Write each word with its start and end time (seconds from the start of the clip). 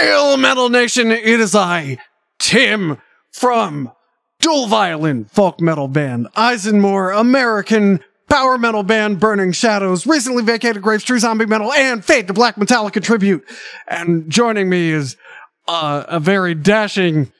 Hail 0.00 0.36
Metal 0.36 0.68
Nation, 0.68 1.10
it 1.10 1.40
is 1.40 1.56
I, 1.56 1.98
Tim, 2.38 2.98
from 3.32 3.90
dual 4.38 4.68
violin 4.68 5.24
folk 5.24 5.60
metal 5.60 5.88
band 5.88 6.28
Eisenmore, 6.36 7.10
American 7.10 7.98
power 8.28 8.58
metal 8.58 8.84
band 8.84 9.18
Burning 9.18 9.50
Shadows, 9.50 10.06
recently 10.06 10.44
vacated 10.44 10.82
Graves 10.82 11.02
Tree 11.02 11.18
Zombie 11.18 11.46
Metal, 11.46 11.72
and 11.72 12.04
Fade 12.04 12.28
to 12.28 12.32
Black 12.32 12.54
Metallica 12.54 13.02
Tribute. 13.02 13.44
And 13.88 14.30
joining 14.30 14.68
me 14.68 14.90
is 14.90 15.16
uh, 15.66 16.04
a 16.06 16.20
very 16.20 16.54
dashing 16.54 17.32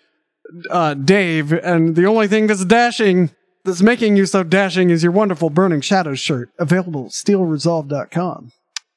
uh, 0.68 0.94
Dave, 0.94 1.52
and 1.52 1.94
the 1.94 2.06
only 2.06 2.26
thing 2.26 2.48
that's 2.48 2.64
dashing, 2.64 3.30
that's 3.64 3.82
making 3.82 4.16
you 4.16 4.26
so 4.26 4.42
dashing, 4.42 4.90
is 4.90 5.04
your 5.04 5.12
wonderful 5.12 5.48
Burning 5.48 5.80
Shadows 5.80 6.18
shirt, 6.18 6.50
available 6.58 7.06
at 7.06 7.12
steelresolve.com. 7.12 8.50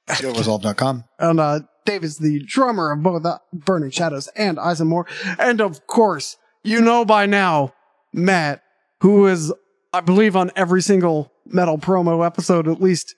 SteelResolve.com. 0.09 1.03
And 1.19 1.39
uh, 1.39 1.59
Dave 1.85 2.03
is 2.03 2.17
the 2.17 2.43
drummer 2.45 2.91
of 2.91 3.03
both 3.03 3.25
uh, 3.25 3.39
Burning 3.53 3.91
Shadows 3.91 4.27
and 4.35 4.59
Eisenmore. 4.59 5.07
And 5.39 5.61
of 5.61 5.87
course, 5.87 6.37
you 6.63 6.81
know 6.81 7.05
by 7.05 7.25
now, 7.25 7.73
Matt, 8.13 8.61
who 9.01 9.27
is, 9.27 9.53
I 9.93 10.01
believe, 10.01 10.35
on 10.35 10.51
every 10.55 10.81
single 10.81 11.31
metal 11.45 11.77
promo 11.77 12.25
episode, 12.25 12.67
at 12.67 12.81
least 12.81 13.15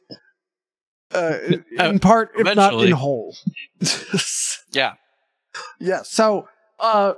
uh, 1.13 1.37
in 1.79 1.99
part, 1.99 2.31
if 2.35 2.55
not 2.55 2.73
in 2.83 2.91
whole. 2.91 3.35
Yeah. 4.71 4.93
yeah. 5.79 6.01
So, 6.01 6.47
uh, 6.79 7.13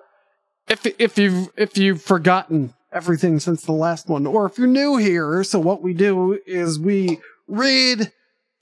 if 0.67 0.85
if 0.99 1.17
you've 1.17 1.47
if 1.55 1.77
you've 1.77 2.01
forgotten 2.01 2.73
everything 2.91 3.39
since 3.39 3.61
the 3.63 3.71
last 3.71 4.09
one, 4.09 4.27
or 4.27 4.45
if 4.45 4.57
you're 4.57 4.67
new 4.67 4.97
here, 4.97 5.41
so 5.45 5.57
what 5.59 5.81
we 5.81 5.93
do 5.93 6.37
is 6.45 6.77
we 6.77 7.19
read 7.47 8.11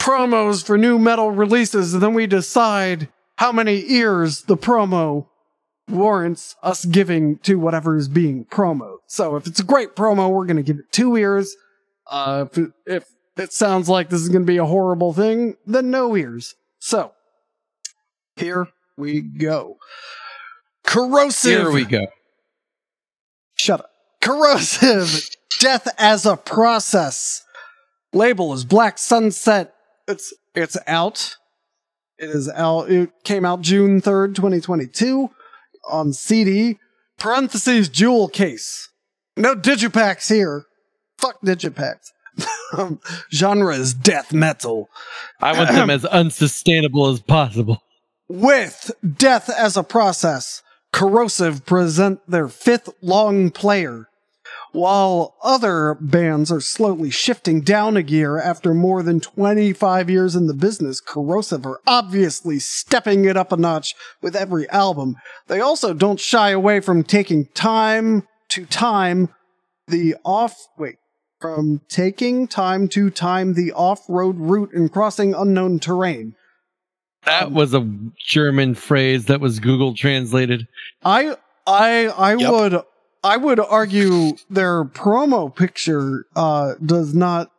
promos 0.03 0.65
for 0.65 0.77
new 0.77 0.99
metal 0.99 1.31
releases, 1.31 1.93
and 1.93 2.03
then 2.03 2.13
we 2.13 2.27
decide 2.27 3.07
how 3.37 3.53
many 3.53 3.89
ears 3.89 4.41
the 4.41 4.57
promo 4.57 5.27
warrants 5.87 6.57
us 6.61 6.83
giving 6.83 7.37
to 7.39 7.55
whatever 7.55 7.95
is 7.95 8.09
being 8.09 8.43
promoted. 8.43 8.99
So 9.07 9.37
if 9.37 9.47
it's 9.47 9.61
a 9.61 9.63
great 9.63 9.95
promo, 9.95 10.29
we're 10.29 10.45
going 10.45 10.57
to 10.57 10.63
give 10.63 10.77
it 10.77 10.91
two 10.91 11.15
ears. 11.15 11.55
Uh, 12.11 12.45
if, 12.51 12.71
if 12.85 13.05
it 13.37 13.53
sounds 13.53 13.87
like 13.87 14.09
this 14.09 14.19
is 14.19 14.27
going 14.27 14.41
to 14.41 14.45
be 14.45 14.57
a 14.57 14.65
horrible 14.65 15.13
thing, 15.13 15.55
then 15.65 15.89
no 15.89 16.17
ears. 16.17 16.55
So 16.79 17.13
here 18.35 18.67
we 18.97 19.21
go. 19.21 19.77
Corrosive. 20.83 21.61
Here 21.61 21.71
we 21.71 21.85
go. 21.85 22.07
Shut 23.55 23.79
up. 23.79 23.89
Corrosive. 24.21 25.29
Death 25.61 25.87
as 25.97 26.25
a 26.25 26.35
process. 26.35 27.45
Label 28.11 28.51
is 28.51 28.65
Black 28.65 28.97
Sunset. 28.97 29.73
It's 30.07 30.33
it's 30.55 30.77
out. 30.87 31.37
It 32.17 32.29
is 32.29 32.49
out. 32.49 32.89
It 32.89 33.11
came 33.23 33.45
out 33.45 33.61
June 33.61 34.01
3rd, 34.01 34.35
2022 34.35 35.29
on 35.89 36.13
CD. 36.13 36.79
Parentheses 37.17 37.89
jewel 37.89 38.27
case. 38.27 38.89
No 39.35 39.55
digipacks 39.55 40.33
here. 40.33 40.65
Fuck 41.17 41.41
digipacks. 41.41 42.11
Um, 42.75 42.99
genre 43.31 43.75
is 43.75 43.93
death 43.93 44.33
metal. 44.33 44.89
I 45.39 45.55
want 45.55 45.69
them 45.69 45.89
as 45.91 46.05
unsustainable 46.05 47.05
as 47.05 47.19
possible. 47.19 47.83
With 48.27 48.89
death 49.19 49.47
as 49.47 49.77
a 49.77 49.83
process, 49.83 50.63
Corrosive 50.91 51.67
present 51.67 52.19
their 52.27 52.47
fifth 52.47 52.89
long 53.03 53.51
player, 53.51 54.07
while 54.73 55.35
other 55.43 55.95
bands 56.01 56.51
are 56.51 56.59
slowly 56.59 57.09
shifting 57.09 57.61
down 57.61 57.95
a 57.95 58.03
gear 58.03 58.37
after 58.39 58.73
more 58.73 59.01
than 59.01 59.19
25 59.19 60.09
years 60.09 60.35
in 60.35 60.47
the 60.47 60.53
business. 60.53 60.99
Corrosive 60.99 61.65
are 61.65 61.79
obviously 61.87 62.59
stepping 62.59 63.25
it 63.25 63.37
up 63.37 63.51
a 63.51 63.57
notch 63.57 63.95
with 64.21 64.35
every 64.35 64.67
album. 64.69 65.15
They 65.47 65.61
also 65.61 65.93
don't 65.93 66.19
shy 66.19 66.49
away 66.49 66.79
from 66.81 67.03
taking 67.03 67.45
time 67.53 68.27
to 68.49 68.65
time 68.65 69.29
the 69.87 70.15
off 70.25 70.55
wait 70.77 70.95
from 71.39 71.81
taking 71.89 72.47
time 72.47 72.87
to 72.87 73.09
time 73.09 73.53
the 73.53 73.71
off-road 73.73 74.37
route 74.39 74.71
and 74.73 74.91
crossing 74.91 75.33
unknown 75.33 75.77
terrain. 75.77 76.35
That 77.25 77.51
was 77.51 77.73
a 77.73 77.85
German 78.27 78.75
phrase 78.75 79.25
that 79.25 79.39
was 79.41 79.59
Google 79.59 79.93
translated. 79.93 80.67
I 81.03 81.35
I 81.67 82.07
I 82.07 82.35
Yep. 82.35 82.51
would 82.51 82.81
I 83.23 83.37
would 83.37 83.59
argue 83.59 84.33
their 84.49 84.83
promo 84.83 85.53
picture 85.55 86.25
uh 86.35 86.73
does 86.83 87.13
not 87.13 87.49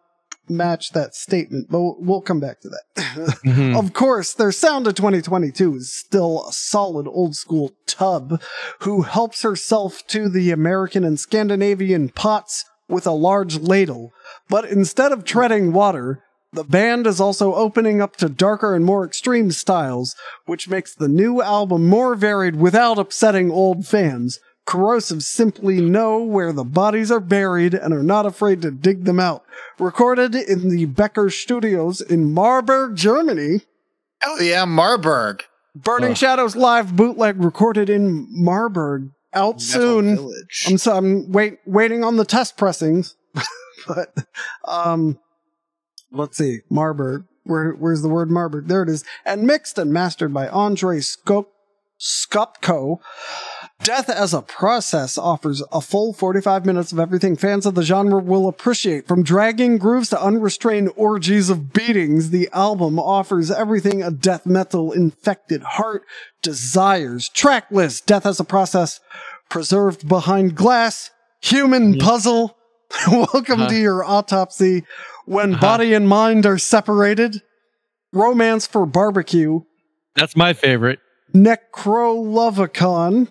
match 0.47 0.91
that 0.91 1.15
statement, 1.15 1.69
but 1.71 2.03
we'll, 2.03 2.21
come 2.21 2.39
back 2.41 2.61
to 2.61 2.69
that. 2.69 2.85
Mhm. 3.47 3.79
of 3.79 3.95
course, 3.95 4.35
their 4.35 4.53
sound 4.53 4.87
of 4.87 4.95
2022 4.95 5.77
is 5.77 5.91
still 5.93 6.45
a 6.47 6.53
solid 6.53 7.07
old 7.09 7.35
school 7.35 7.73
tub 7.87 8.43
who 8.81 9.03
helps 9.03 9.41
herself 9.43 10.03
to 10.09 10.29
the 10.29 10.51
American 10.51 11.03
and 11.05 11.19
Scandinavian 11.19 12.11
pots 12.11 12.65
with 12.89 13.07
a 13.07 13.13
large 13.13 13.59
ladle. 13.59 14.13
But 14.51 14.67
instead 14.67 15.13
of 15.13 15.25
treading 15.25 15.73
water, 15.73 16.23
the 16.53 16.65
band 16.65 17.07
is 17.07 17.21
also 17.21 17.55
opening 17.55 18.03
up 18.03 18.17
to 18.17 18.29
darker 18.29 18.75
and 18.75 18.85
more 18.85 19.05
extreme 19.05 19.51
styles, 19.51 20.15
which 20.45 20.69
makes 20.69 20.95
the 20.95 21.09
new 21.09 21.41
album 21.41 21.87
more 21.89 22.15
varied 22.15 22.57
without 22.57 22.99
upsetting 22.99 23.51
old 23.51 23.87
fans. 23.87 24.39
Corrosive 24.67 25.23
simply 25.23 25.81
know 25.81 26.19
where 26.19 26.53
the 26.53 26.65
bodies 26.65 27.11
are 27.11 27.21
buried 27.21 27.75
and 27.75 27.93
are 27.93 28.03
not 28.03 28.25
afraid 28.25 28.63
to 28.63 28.71
dig 28.71 29.05
them 29.05 29.21
out. 29.21 29.45
Recorded 29.79 30.35
in 30.35 30.71
the 30.71 30.87
Becker 30.87 31.29
Studios 31.29 32.01
in 32.01 32.33
Marburg, 32.33 32.97
Germany. 32.97 33.61
Hell 34.21 34.43
yeah, 34.43 34.65
Marburg. 34.65 35.45
Burning 35.75 36.13
Ugh. 36.13 36.17
Shadows 36.17 36.57
live 36.57 36.97
bootleg 36.97 37.43
recorded 37.43 37.91
in 37.91 38.27
Marburg. 38.31 39.11
Out 39.35 39.57
Metal 39.57 39.61
soon. 39.61 40.17
Village. 40.17 40.67
I'm 40.69 40.79
so 40.79 40.97
I'm 40.97 41.33
wait 41.33 41.59
waiting 41.67 42.05
on 42.05 42.17
the 42.17 42.25
test 42.25 42.57
pressings, 42.57 43.17
but 43.89 44.15
um, 44.65 45.19
let's 46.13 46.39
see, 46.39 46.61
Marburg. 46.71 47.25
Where 47.43 47.73
where's 47.73 48.03
the 48.03 48.09
word 48.09 48.31
Marburg? 48.31 48.69
There 48.69 48.85
it 48.85 48.89
is. 48.89 49.05
And 49.25 49.43
mixed 49.43 49.77
and 49.77 49.93
mastered 49.93 50.33
by 50.33 50.47
Andre 50.49 50.99
Skop 50.99 51.47
Skopko. 52.01 53.01
Death 53.83 54.09
as 54.09 54.33
a 54.33 54.41
Process 54.41 55.19
offers 55.19 55.63
a 55.73 55.81
full 55.81 56.13
45 56.15 56.65
minutes 56.65 56.93
of 56.93 56.99
everything 57.01 57.37
fans 57.37 57.67
of 57.67 57.75
the 57.75 57.83
genre 57.83 58.19
will 58.21 58.47
appreciate. 58.49 59.07
From 59.07 59.23
dragging 59.25 59.77
grooves 59.79 60.09
to 60.11 60.23
unrestrained 60.23 60.91
orgies 60.97 61.51
of 61.51 61.73
beatings, 61.73 62.31
the 62.31 62.49
album 62.53 62.99
offers 62.99 63.51
everything 63.51 64.03
a 64.03 64.11
death 64.11 64.47
metal 64.47 64.93
infected 64.93 65.63
heart 65.63 66.03
desires. 66.41 67.29
Track 67.29 67.67
list 67.71 68.07
Death 68.07 68.25
as 68.25 68.41
a 68.41 68.45
Process, 68.45 69.01
Preserved 69.51 70.09
Behind 70.09 70.55
Glass, 70.55 71.11
Human 71.43 71.99
Puzzle, 71.99 72.57
Welcome 73.09 73.63
Uh-huh. 73.63 73.69
to 73.71 73.77
Your 73.77 74.03
Autopsy, 74.05 74.85
When 75.27 75.55
Uh-huh. 75.55 75.61
Body 75.61 75.93
and 75.95 76.09
Mind 76.09 76.47
Are 76.47 76.59
Separated, 76.59 77.43
Romance 78.13 78.67
for 78.67 78.87
Barbecue, 78.87 79.61
That's 80.15 80.37
my 80.37 80.53
favorite. 80.55 81.01
Necrolovicon, 81.35 83.29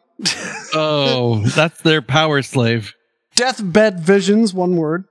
Oh, 0.74 1.44
that's 1.56 1.82
their 1.82 2.02
power 2.02 2.42
slave. 2.42 2.94
Deathbed 3.36 4.00
Visions, 4.00 4.54
one 4.54 4.76
word. 4.76 5.06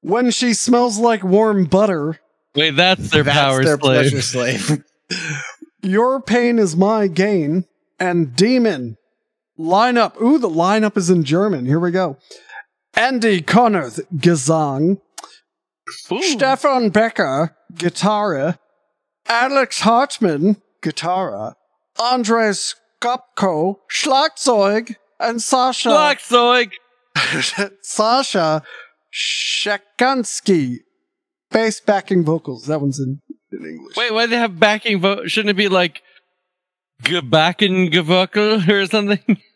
When 0.00 0.30
She 0.30 0.54
Smells 0.54 0.98
Like 0.98 1.22
Warm 1.22 1.64
Butter. 1.66 2.18
Wait, 2.54 2.72
that's 2.76 3.10
their 3.10 3.22
That's 3.22 3.38
power 3.38 3.64
their 3.64 3.78
slave. 3.78 3.80
pleasure 3.80 4.22
slave. 4.22 4.84
Your 5.82 6.20
Pain 6.20 6.58
is 6.58 6.76
My 6.76 7.06
Gain. 7.06 7.64
And 7.98 8.34
Demon. 8.34 8.96
Lineup. 9.58 10.20
Ooh, 10.20 10.38
the 10.38 10.48
lineup 10.50 10.96
is 10.96 11.08
in 11.08 11.22
German. 11.24 11.66
Here 11.66 11.78
we 11.78 11.90
go. 11.92 12.16
Andy 12.94 13.40
Connorth, 13.42 14.00
Gesang. 14.16 15.00
Ooh. 16.10 16.22
Stefan 16.22 16.90
Becker, 16.90 17.54
guitar. 17.74 18.58
Alex 19.28 19.80
Hartman, 19.80 20.60
guitar. 20.82 21.56
Andres 21.98 22.74
Skopko, 23.02 23.76
Schlagzeug. 23.90 24.96
And 25.18 25.40
Sasha. 25.40 25.88
Schlagzeug. 25.88 26.70
Sasha 27.82 28.62
Shekansky. 29.12 30.78
Bass 31.50 31.80
backing 31.80 32.24
vocals. 32.24 32.66
That 32.66 32.80
one's 32.80 32.98
in, 32.98 33.20
in 33.52 33.66
English. 33.66 33.96
Wait, 33.96 34.12
why 34.12 34.24
do 34.26 34.30
they 34.30 34.38
have 34.38 34.58
backing 34.58 35.00
vocals? 35.00 35.30
Shouldn't 35.30 35.50
it 35.50 35.56
be 35.56 35.68
like 35.68 36.02
Gebacken 37.02 37.92
Gewockel 37.92 38.68
or 38.68 38.86
something? 38.86 39.38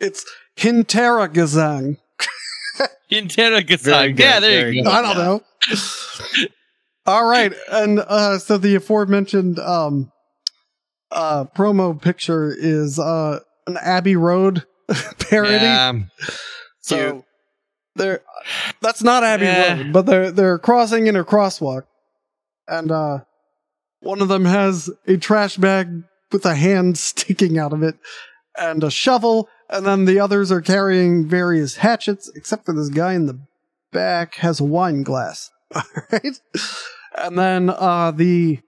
It's 0.00 0.24
Hintera 0.56 1.28
Gesang. 1.28 1.98
Interrogasang. 3.12 3.82
Very 3.82 4.12
good, 4.14 4.22
Yeah, 4.22 4.40
there 4.40 4.72
you 4.72 4.82
go. 4.82 4.90
I 4.90 5.02
don't 5.02 5.16
know. 5.18 5.42
All 7.06 7.26
right, 7.26 7.52
and 7.70 7.98
uh, 8.00 8.38
so 8.38 8.56
the 8.56 8.76
aforementioned 8.76 9.58
um, 9.58 10.10
uh, 11.10 11.44
promo 11.44 12.00
picture 12.00 12.54
is 12.56 12.98
uh, 12.98 13.40
an 13.66 13.76
Abbey 13.80 14.16
Road 14.16 14.64
parody. 15.18 15.64
Yeah. 15.64 15.92
so 16.80 17.24
they're 17.94 18.22
that's 18.80 19.02
not 19.02 19.24
Abbey 19.24 19.44
Yeah. 19.44 19.76
Road, 19.78 19.92
but 19.92 20.06
they're 20.06 20.30
they're 20.30 20.58
crossing 20.58 21.06
in 21.06 21.16
a 21.16 21.24
crosswalk, 21.24 21.82
and 22.66 22.90
uh, 22.90 23.18
one 24.00 24.20
of 24.22 24.28
them 24.28 24.44
has 24.44 24.90
a 25.06 25.16
trash 25.16 25.56
bag 25.56 25.88
with 26.32 26.44
a 26.44 26.54
hand 26.54 26.98
sticking 26.98 27.58
out 27.58 27.72
of 27.72 27.82
it 27.82 27.96
and 28.58 28.82
a 28.84 28.90
shovel. 28.90 29.48
And 29.70 29.84
then 29.84 30.06
the 30.06 30.18
others 30.18 30.50
are 30.50 30.62
carrying 30.62 31.28
various 31.28 31.76
hatchets, 31.76 32.30
except 32.34 32.64
for 32.64 32.72
this 32.74 32.88
guy 32.88 33.12
in 33.12 33.26
the 33.26 33.38
back 33.92 34.36
has 34.36 34.60
a 34.60 34.64
wine 34.64 35.02
glass. 35.02 35.50
All 35.74 35.82
right. 36.10 36.40
And 37.14 37.38
then 37.38 37.68
uh, 37.68 38.10
the 38.12 38.60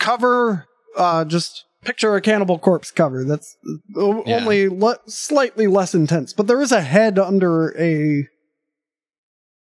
cover, 0.00 0.66
uh, 1.00 1.24
just 1.24 1.64
picture 1.82 2.14
a 2.14 2.20
cannibal 2.20 2.58
corpse 2.58 2.90
cover. 2.90 3.24
That's 3.24 3.56
Yeah. 3.96 4.36
only 4.36 4.68
le- 4.68 4.98
slightly 5.06 5.66
less 5.66 5.94
intense, 5.94 6.32
but 6.32 6.46
there 6.46 6.60
is 6.60 6.70
a 6.72 6.80
head 6.82 7.18
under 7.18 7.74
a. 7.80 8.28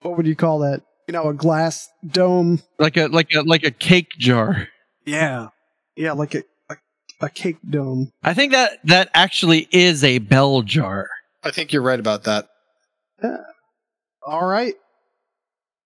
What 0.01 0.17
would 0.17 0.27
you 0.27 0.35
call 0.35 0.59
that? 0.59 0.81
You 1.07 1.11
know, 1.13 1.27
a 1.29 1.33
glass 1.33 1.87
dome. 2.07 2.61
Like 2.79 2.97
a 2.97 3.07
like 3.07 3.29
a 3.35 3.41
like 3.41 3.63
a 3.63 3.71
cake 3.71 4.09
jar. 4.17 4.69
Yeah, 5.05 5.49
yeah, 5.95 6.13
like 6.13 6.33
a 6.35 6.43
a, 6.69 6.77
a 7.21 7.29
cake 7.29 7.57
dome. 7.69 8.11
I 8.23 8.33
think 8.33 8.53
that 8.53 8.79
that 8.85 9.09
actually 9.13 9.67
is 9.71 10.03
a 10.03 10.17
bell 10.19 10.61
jar. 10.63 11.07
I 11.43 11.51
think 11.51 11.71
you're 11.73 11.83
right 11.83 11.99
about 11.99 12.23
that. 12.23 12.47
yeah. 13.23 13.37
All 14.25 14.45
right. 14.47 14.73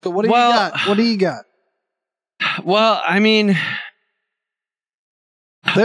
So 0.04 0.10
what 0.12 0.24
do 0.24 0.32
Well- 0.32 0.52
you 0.52 0.72
got? 0.72 0.88
What 0.88 0.96
do 0.98 1.04
you 1.04 1.18
got? 1.18 1.44
Well, 2.64 3.02
I 3.06 3.20
mean, 3.20 3.48
There- 3.48 3.58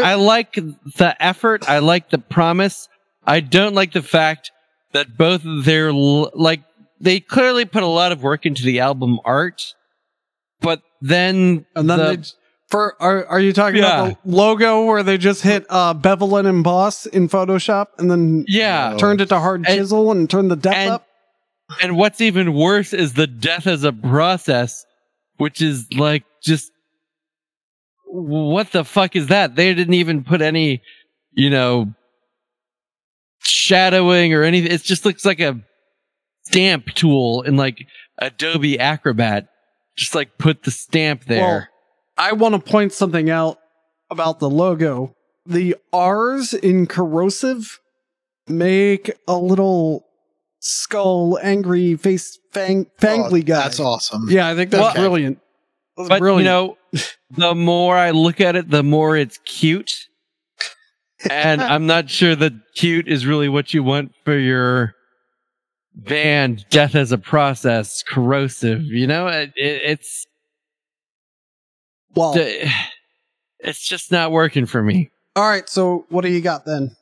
I 0.03 0.15
like 0.15 0.55
the 0.55 1.15
effort. 1.21 1.69
I 1.69 1.79
like 1.81 2.11
the 2.11 2.19
promise. 2.19 2.89
I 3.27 3.41
don't 3.41 3.75
like 3.75 3.93
the 3.93 4.03
fact 4.03 4.51
that 4.93 5.17
both 5.17 5.45
of 5.45 5.65
their 5.65 5.93
like 5.93 6.63
they 7.01 7.21
clearly 7.21 7.65
put 7.65 7.83
a 7.83 7.87
lot 7.89 8.13
of 8.13 8.23
work 8.23 8.47
into 8.47 8.63
the 8.63 8.81
album 8.81 9.19
art, 9.25 9.75
but 10.61 10.83
then 11.01 11.67
And 11.77 11.89
then 11.91 11.99
the- 11.99 12.17
they 12.17 12.23
for 12.71 12.97
are 13.01 13.27
are 13.27 13.41
you 13.41 13.53
talking 13.53 13.81
Yeah. 13.81 14.05
about 14.07 14.25
the 14.25 14.31
logo 14.37 14.85
where 14.87 15.03
they 15.03 15.19
just 15.19 15.43
hit 15.43 15.67
uh, 15.69 15.95
bevel 15.95 16.37
and 16.37 16.49
emboss 16.49 17.07
in 17.07 17.29
Photoshop 17.29 17.89
and 17.99 18.11
then 18.11 18.45
yeah, 18.49 18.97
turned 18.99 19.21
it 19.21 19.29
to 19.29 19.39
hard 19.39 19.65
And- 19.67 19.79
chisel 19.79 20.11
and 20.11 20.29
turned 20.29 20.51
the 20.51 20.57
depth 20.57 20.77
and- 20.77 20.91
up? 20.91 21.07
and 21.83 21.97
what's 21.97 22.21
even 22.21 22.55
worse 22.55 22.93
is 22.93 23.15
the 23.15 23.27
death 23.27 23.67
as 23.67 23.85
a 23.85 23.93
process, 23.93 24.85
which 25.37 25.61
is 25.63 25.87
like 25.93 26.25
just 26.43 26.71
what 28.15 28.71
the 28.73 28.85
fuck 28.85 29.17
is 29.17 29.27
that? 29.29 29.57
They 29.57 29.75
didn't 29.75 29.95
even 29.95 30.23
put 30.25 30.41
any, 30.41 30.83
you 31.33 31.51
know, 31.51 31.93
shadowing 33.41 34.33
or 34.35 34.43
anything. 34.43 34.73
It 34.73 34.83
just 34.83 35.05
looks 35.05 35.25
like 35.25 35.41
a 35.41 35.61
stamp 36.45 36.87
tool 36.95 37.43
in 37.43 37.57
like 37.57 37.79
Adobe 38.19 38.79
Acrobat. 38.79 39.49
Just 39.97 40.15
like 40.15 40.39
put 40.39 40.65
the 40.65 40.71
stamp 40.73 41.25
there. 41.27 41.71
I 42.19 42.33
want 42.33 42.55
to 42.55 42.61
point 42.71 42.93
something 42.93 43.31
out 43.31 43.59
about 44.11 44.41
the 44.41 44.51
logo. 44.51 45.15
The 45.47 45.77
R's 45.93 46.53
in 46.53 46.87
corrosive 46.87 47.79
make 48.49 49.11
a 49.29 49.37
little 49.37 50.05
skull, 50.59 51.39
angry 51.43 51.95
face, 51.97 52.39
fang, 52.53 52.87
fangly 53.01 53.41
Oh, 53.41 53.43
guy. 53.43 53.63
That's 53.63 53.79
awesome. 53.81 54.27
Yeah, 54.31 54.49
I 54.49 54.57
think 54.57 54.71
that's 54.71 54.81
Well- 54.83 54.95
brilliant. 54.95 55.39
That's 55.97 56.09
but 56.09 56.19
brilliant. 56.19 56.41
you 56.45 56.51
know, 56.51 56.77
the 57.31 57.55
more 57.55 57.97
I 57.97 58.11
look 58.11 58.41
at 58.41 58.57
it, 58.57 58.71
the 58.71 58.83
more 58.83 59.17
it's 59.17 59.39
cute. 59.45 60.07
and 61.29 61.63
I'm 61.63 61.87
not 61.87 62.11
sure 62.11 62.35
that 62.37 62.53
cute 62.75 63.09
is 63.09 63.27
really 63.27 63.49
what 63.49 63.75
you 63.75 63.83
want 63.83 64.13
for 64.25 64.39
your 64.39 64.95
band. 65.95 66.67
Death 66.71 66.95
as 66.95 67.13
a 67.13 67.19
process, 67.19 68.03
corrosive. 68.03 68.83
You 68.83 69.07
know, 69.07 69.27
it, 69.29 69.53
it, 69.57 69.83
it's 69.85 70.27
well, 72.15 72.35
it's 73.59 73.87
just 73.87 74.13
not 74.13 74.31
working 74.31 74.67
for 74.67 74.83
me. 74.83 75.11
all 75.35 75.49
right. 75.49 75.69
So 75.69 76.07
what 76.11 76.23
do 76.23 76.31
you 76.31 76.41
got 76.41 76.65
then? 76.65 76.95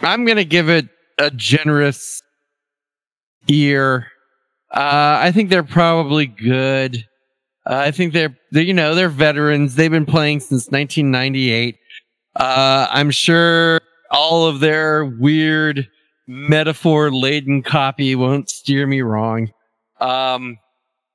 I'm 0.00 0.24
gonna 0.24 0.44
give 0.44 0.68
it 0.68 0.88
a 1.18 1.30
generous 1.30 2.22
ear. 3.48 4.08
Uh, 4.70 5.18
I 5.20 5.32
think 5.32 5.48
they're 5.50 5.62
probably 5.62 6.26
good. 6.26 7.04
Uh, 7.66 7.76
I 7.76 7.90
think 7.90 8.12
they're, 8.12 8.36
they 8.52 8.62
you 8.62 8.74
know, 8.74 8.94
they're 8.94 9.08
veterans. 9.08 9.74
They've 9.74 9.90
been 9.90 10.06
playing 10.06 10.40
since 10.40 10.68
1998. 10.70 11.76
Uh, 12.36 12.86
I'm 12.90 13.10
sure 13.10 13.80
all 14.10 14.46
of 14.46 14.60
their 14.60 15.04
weird 15.04 15.88
metaphor 16.26 17.10
laden 17.10 17.62
copy 17.62 18.14
won't 18.14 18.50
steer 18.50 18.86
me 18.86 19.02
wrong. 19.02 19.50
Um, 20.00 20.58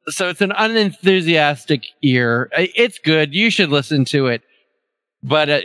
so 0.07 0.29
it's 0.29 0.41
an 0.41 0.51
unenthusiastic 0.51 1.85
ear. 2.01 2.49
It's 2.57 2.99
good. 2.99 3.33
You 3.33 3.49
should 3.49 3.69
listen 3.69 4.03
to 4.05 4.27
it. 4.27 4.41
But, 5.23 5.49
uh, 5.49 5.61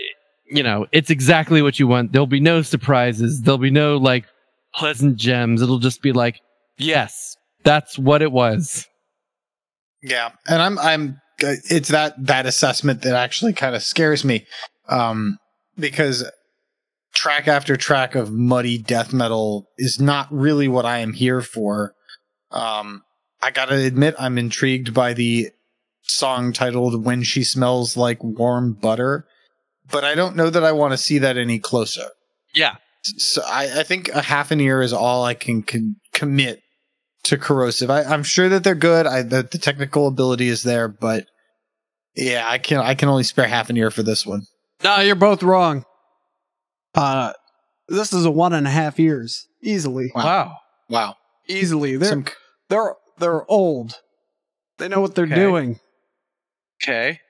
you 0.50 0.62
know, 0.62 0.86
it's 0.92 1.10
exactly 1.10 1.62
what 1.62 1.80
you 1.80 1.88
want. 1.88 2.12
There'll 2.12 2.26
be 2.26 2.40
no 2.40 2.62
surprises. 2.62 3.42
There'll 3.42 3.58
be 3.58 3.70
no 3.70 3.96
like 3.96 4.26
pleasant 4.74 5.16
gems. 5.16 5.62
It'll 5.62 5.78
just 5.78 6.02
be 6.02 6.12
like, 6.12 6.40
yes, 6.78 7.36
that's 7.64 7.98
what 7.98 8.22
it 8.22 8.30
was. 8.30 8.86
Yeah, 10.02 10.30
and 10.48 10.62
I'm 10.62 10.78
I'm 10.78 11.20
it's 11.38 11.88
that 11.88 12.14
that 12.26 12.46
assessment 12.46 13.02
that 13.02 13.14
actually 13.14 13.52
kind 13.52 13.74
of 13.74 13.82
scares 13.82 14.24
me, 14.24 14.46
um, 14.88 15.38
because 15.78 16.28
track 17.14 17.48
after 17.48 17.76
track 17.76 18.14
of 18.14 18.32
muddy 18.32 18.78
death 18.78 19.12
metal 19.12 19.68
is 19.78 20.00
not 20.00 20.32
really 20.32 20.68
what 20.68 20.84
I 20.84 20.98
am 20.98 21.12
here 21.12 21.40
for. 21.40 21.94
Um, 22.50 23.02
I 23.42 23.50
gotta 23.50 23.76
admit, 23.76 24.14
I'm 24.18 24.38
intrigued 24.38 24.94
by 24.94 25.12
the 25.12 25.50
song 26.02 26.52
titled 26.52 27.04
"When 27.04 27.22
She 27.22 27.42
Smells 27.42 27.96
Like 27.96 28.22
Warm 28.22 28.74
Butter," 28.74 29.26
but 29.90 30.04
I 30.04 30.14
don't 30.14 30.36
know 30.36 30.50
that 30.50 30.64
I 30.64 30.72
want 30.72 30.92
to 30.92 30.98
see 30.98 31.18
that 31.18 31.36
any 31.36 31.58
closer. 31.58 32.08
Yeah. 32.54 32.76
So 33.02 33.42
I, 33.46 33.80
I 33.80 33.82
think 33.84 34.08
a 34.08 34.22
half 34.22 34.50
an 34.50 34.60
ear 34.60 34.82
is 34.82 34.92
all 34.92 35.24
I 35.24 35.34
can, 35.34 35.62
can 35.62 35.96
commit 36.12 36.62
to 37.26 37.38
corrosive. 37.38 37.90
I, 37.90 38.02
I'm 38.04 38.22
sure 38.22 38.48
that 38.48 38.64
they're 38.64 38.74
good. 38.74 39.06
I 39.06 39.22
the, 39.22 39.42
the 39.42 39.58
technical 39.58 40.06
ability 40.08 40.48
is 40.48 40.62
there, 40.62 40.88
but 40.88 41.26
yeah, 42.14 42.48
I 42.48 42.58
can 42.58 42.78
I 42.78 42.94
can 42.94 43.08
only 43.08 43.22
spare 43.24 43.46
half 43.48 43.70
an 43.70 43.76
ear 43.76 43.90
for 43.90 44.02
this 44.02 44.24
one. 44.26 44.42
No, 44.84 45.00
you're 45.00 45.14
both 45.16 45.42
wrong. 45.42 45.84
Uh, 46.94 47.32
this 47.88 48.12
is 48.12 48.24
a 48.24 48.30
one 48.30 48.52
and 48.52 48.66
a 48.66 48.70
half 48.70 48.98
years 48.98 49.46
easily, 49.62 50.10
Wow. 50.14 50.24
Wow. 50.24 50.56
Wow, 50.88 51.14
easily. 51.48 51.96
They're 51.96 52.08
Some- 52.10 52.24
they're 52.68 52.94
they're 53.18 53.50
old. 53.50 54.00
They 54.78 54.88
know 54.88 55.00
what 55.00 55.14
they're 55.14 55.24
Okay. 55.24 55.34
doing, 55.34 55.80
Okay. 56.82 57.20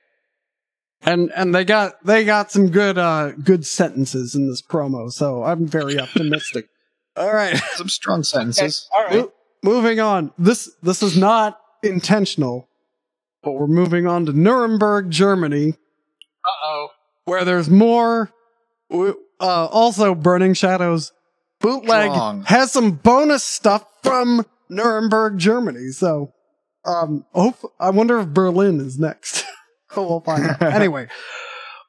and 1.01 1.31
and 1.35 1.55
they 1.55 1.63
got 1.65 1.93
they 2.05 2.23
got 2.25 2.51
some 2.51 2.69
good 2.69 2.97
uh 2.97 3.31
good 3.43 3.65
sentences 3.65 4.35
in 4.35 4.47
this 4.47 4.61
promo. 4.61 5.11
So 5.11 5.43
I'm 5.43 5.65
very 5.67 5.99
optimistic. 5.99 6.67
All 7.15 7.33
right. 7.33 7.55
some 7.75 7.89
strong 7.89 8.23
sentences. 8.23 8.87
All 8.95 9.09
Mo- 9.09 9.31
moving 9.63 9.99
on. 9.99 10.31
This 10.37 10.69
this 10.81 11.01
is 11.03 11.17
not 11.17 11.59
intentional, 11.83 12.67
but 13.43 13.51
we're 13.53 13.67
moving 13.67 14.07
on 14.07 14.25
to 14.25 14.33
Nuremberg, 14.33 15.09
Germany, 15.11 15.71
Uh 16.45 16.65
oh. 16.65 16.87
where 17.25 17.43
there's 17.45 17.69
more. 17.69 18.31
Uh, 18.91 19.13
also, 19.39 20.15
Burning 20.15 20.53
Shadows 20.53 21.11
bootleg 21.59 22.11
Strong. 22.11 22.43
has 22.45 22.71
some 22.71 22.91
bonus 22.91 23.43
stuff 23.43 23.85
from 24.01 24.45
Nuremberg, 24.69 25.37
Germany. 25.37 25.89
So, 25.89 26.33
um, 26.85 27.25
hope 27.33 27.57
I 27.79 27.89
wonder 27.91 28.19
if 28.19 28.27
Berlin 28.29 28.79
is 28.79 28.97
next. 28.97 29.43
we'll 29.95 30.21
find 30.21 30.45
out. 30.49 30.61
Anyway, 30.73 31.07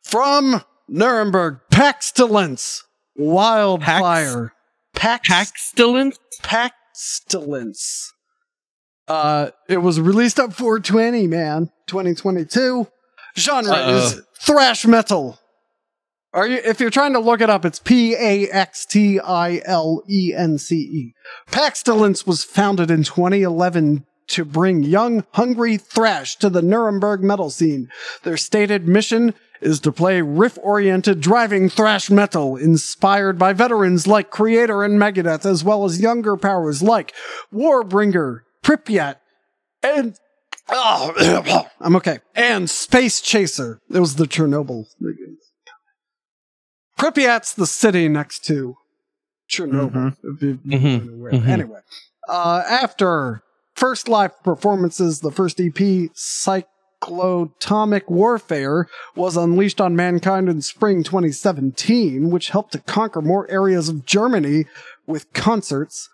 from 0.03 0.63
Nuremberg, 0.89 1.61
Paxtilence, 1.71 2.83
Wildfire, 3.17 4.53
Pax, 4.95 5.29
Paxtilence? 5.29 6.19
Paxtilence. 6.99 8.13
Uh, 9.07 9.51
it 9.69 9.79
was 9.79 10.01
released 10.01 10.41
on 10.41 10.51
420, 10.51 11.29
man, 11.29 11.71
2022. 11.87 12.89
Genre 13.37 13.73
Uh-oh. 13.73 13.97
is 13.97 14.23
thrash 14.41 14.85
metal. 14.85 15.39
Are 16.35 16.47
you? 16.47 16.57
If 16.57 16.81
you're 16.81 16.91
trying 16.91 17.13
to 17.13 17.21
look 17.21 17.41
it 17.41 17.49
up, 17.49 17.65
it's 17.65 17.79
P 17.79 18.15
A 18.15 18.49
X 18.51 18.85
T 18.85 19.21
I 19.21 19.63
L 19.65 20.03
E 20.11 20.35
N 20.37 20.59
C 20.59 20.77
E. 20.77 21.15
Paxtilence 21.51 22.27
was 22.27 22.45
founded 22.45 22.91
in 22.91 23.05
2011 23.05 24.05
to 24.29 24.45
bring 24.45 24.83
young, 24.83 25.25
hungry 25.33 25.79
thrash 25.79 26.37
to 26.37 26.51
the 26.51 26.61
Nuremberg 26.61 27.23
metal 27.23 27.49
scene. 27.49 27.89
Their 28.25 28.37
stated 28.37 28.87
mission 28.89 29.35
is 29.61 29.81
to 29.81 29.93
play 29.93 30.21
riff-oriented 30.23 31.21
driving 31.21 31.69
thrash 31.69 32.11
metal 32.11 32.57
inspired 32.57 33.39
by 33.39 33.53
veterans 33.53 34.07
like 34.07 34.31
Kreator 34.31 34.85
and 34.85 34.99
Megadeth, 35.01 35.45
as 35.45 35.65
well 35.65 35.85
as 35.85 36.01
younger 36.01 36.37
powers 36.37 36.83
like 36.83 37.13
Warbringer, 37.53 38.41
Pripyat, 38.63 39.17
and 39.83 40.17
oh, 40.69 41.65
I'm 41.81 41.97
okay. 41.97 42.19
And 42.35 42.69
Space 42.71 43.21
Chaser. 43.21 43.81
It 43.91 44.01
was 44.01 44.17
the 44.17 44.27
Chernobyl. 44.27 44.87
Pripyat's 46.99 47.55
the 47.55 47.67
city 47.67 48.09
next 48.09 48.45
to 48.47 48.77
Chernobyl. 49.51 50.17
Mhm, 50.25 50.39
been 50.41 51.15
aware. 51.15 51.33
mhm. 51.33 51.49
Anyway, 51.49 51.81
uh, 52.29 52.63
after 52.69 53.43
first 53.75 54.09
live 54.09 54.33
performances, 54.43 55.21
the 55.21 55.31
first 55.31 55.61
EP, 55.61 56.11
Psych- 56.15 56.67
cyclotomic 57.01 58.09
warfare 58.09 58.89
was 59.15 59.37
unleashed 59.37 59.81
on 59.81 59.97
mankind 59.97 60.49
in 60.49 60.63
spring 60.63 61.03
2017, 61.03 62.31
which 62.31 62.51
helped 62.51 62.73
to 62.73 62.79
conquer 62.79 63.23
more 63.23 63.51
areas 63.51 63.89
of 63.89 64.05
Germany 64.05 64.67
with 65.07 65.33
concerts. 65.33 66.09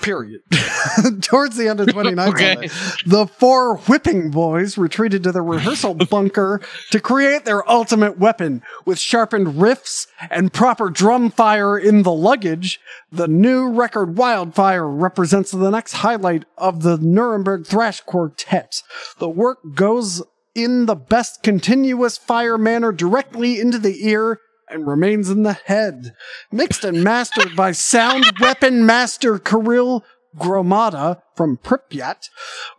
Period. 0.00 0.40
Towards 1.22 1.56
the 1.56 1.68
end 1.68 1.80
of 1.80 1.86
2019, 1.86 2.58
Okay. 2.58 2.68
the 3.06 3.26
four 3.26 3.76
whipping 3.78 4.30
boys 4.30 4.76
retreated 4.76 5.22
to 5.22 5.32
the 5.32 5.40
rehearsal 5.40 5.94
bunker 6.10 6.60
to 6.90 7.00
create 7.00 7.44
their 7.44 7.68
ultimate 7.70 8.18
weapon 8.18 8.62
with 8.84 8.98
sharpened 8.98 9.46
riffs 9.54 10.06
and 10.30 10.52
proper 10.52 10.90
drum 10.90 11.30
fire 11.30 11.78
in 11.78 12.02
the 12.02 12.12
luggage. 12.12 12.80
The 13.12 13.28
new 13.28 13.70
record 13.70 14.18
Wildfire 14.18 14.88
represents 14.88 15.52
the 15.52 15.70
next 15.70 15.92
highlight 15.94 16.44
of 16.58 16.82
the 16.82 16.98
Nuremberg 16.98 17.66
Thrash 17.66 18.00
Quartet. 18.00 18.82
The 19.18 19.28
work 19.28 19.58
goes 19.74 20.22
in 20.54 20.86
the 20.86 20.96
best 20.96 21.42
continuous 21.42 22.18
fire 22.18 22.58
manner 22.58 22.92
directly 22.92 23.58
into 23.58 23.78
the 23.78 24.06
ear 24.08 24.40
and 24.74 24.86
remains 24.86 25.30
in 25.30 25.44
the 25.44 25.52
head. 25.52 26.14
Mixed 26.50 26.84
and 26.84 27.02
mastered 27.02 27.54
by 27.56 27.72
sound 27.72 28.24
weapon 28.40 28.84
master 28.84 29.38
Kirill 29.38 30.04
Gromada 30.36 31.22
from 31.36 31.56
Pripyat, 31.58 32.28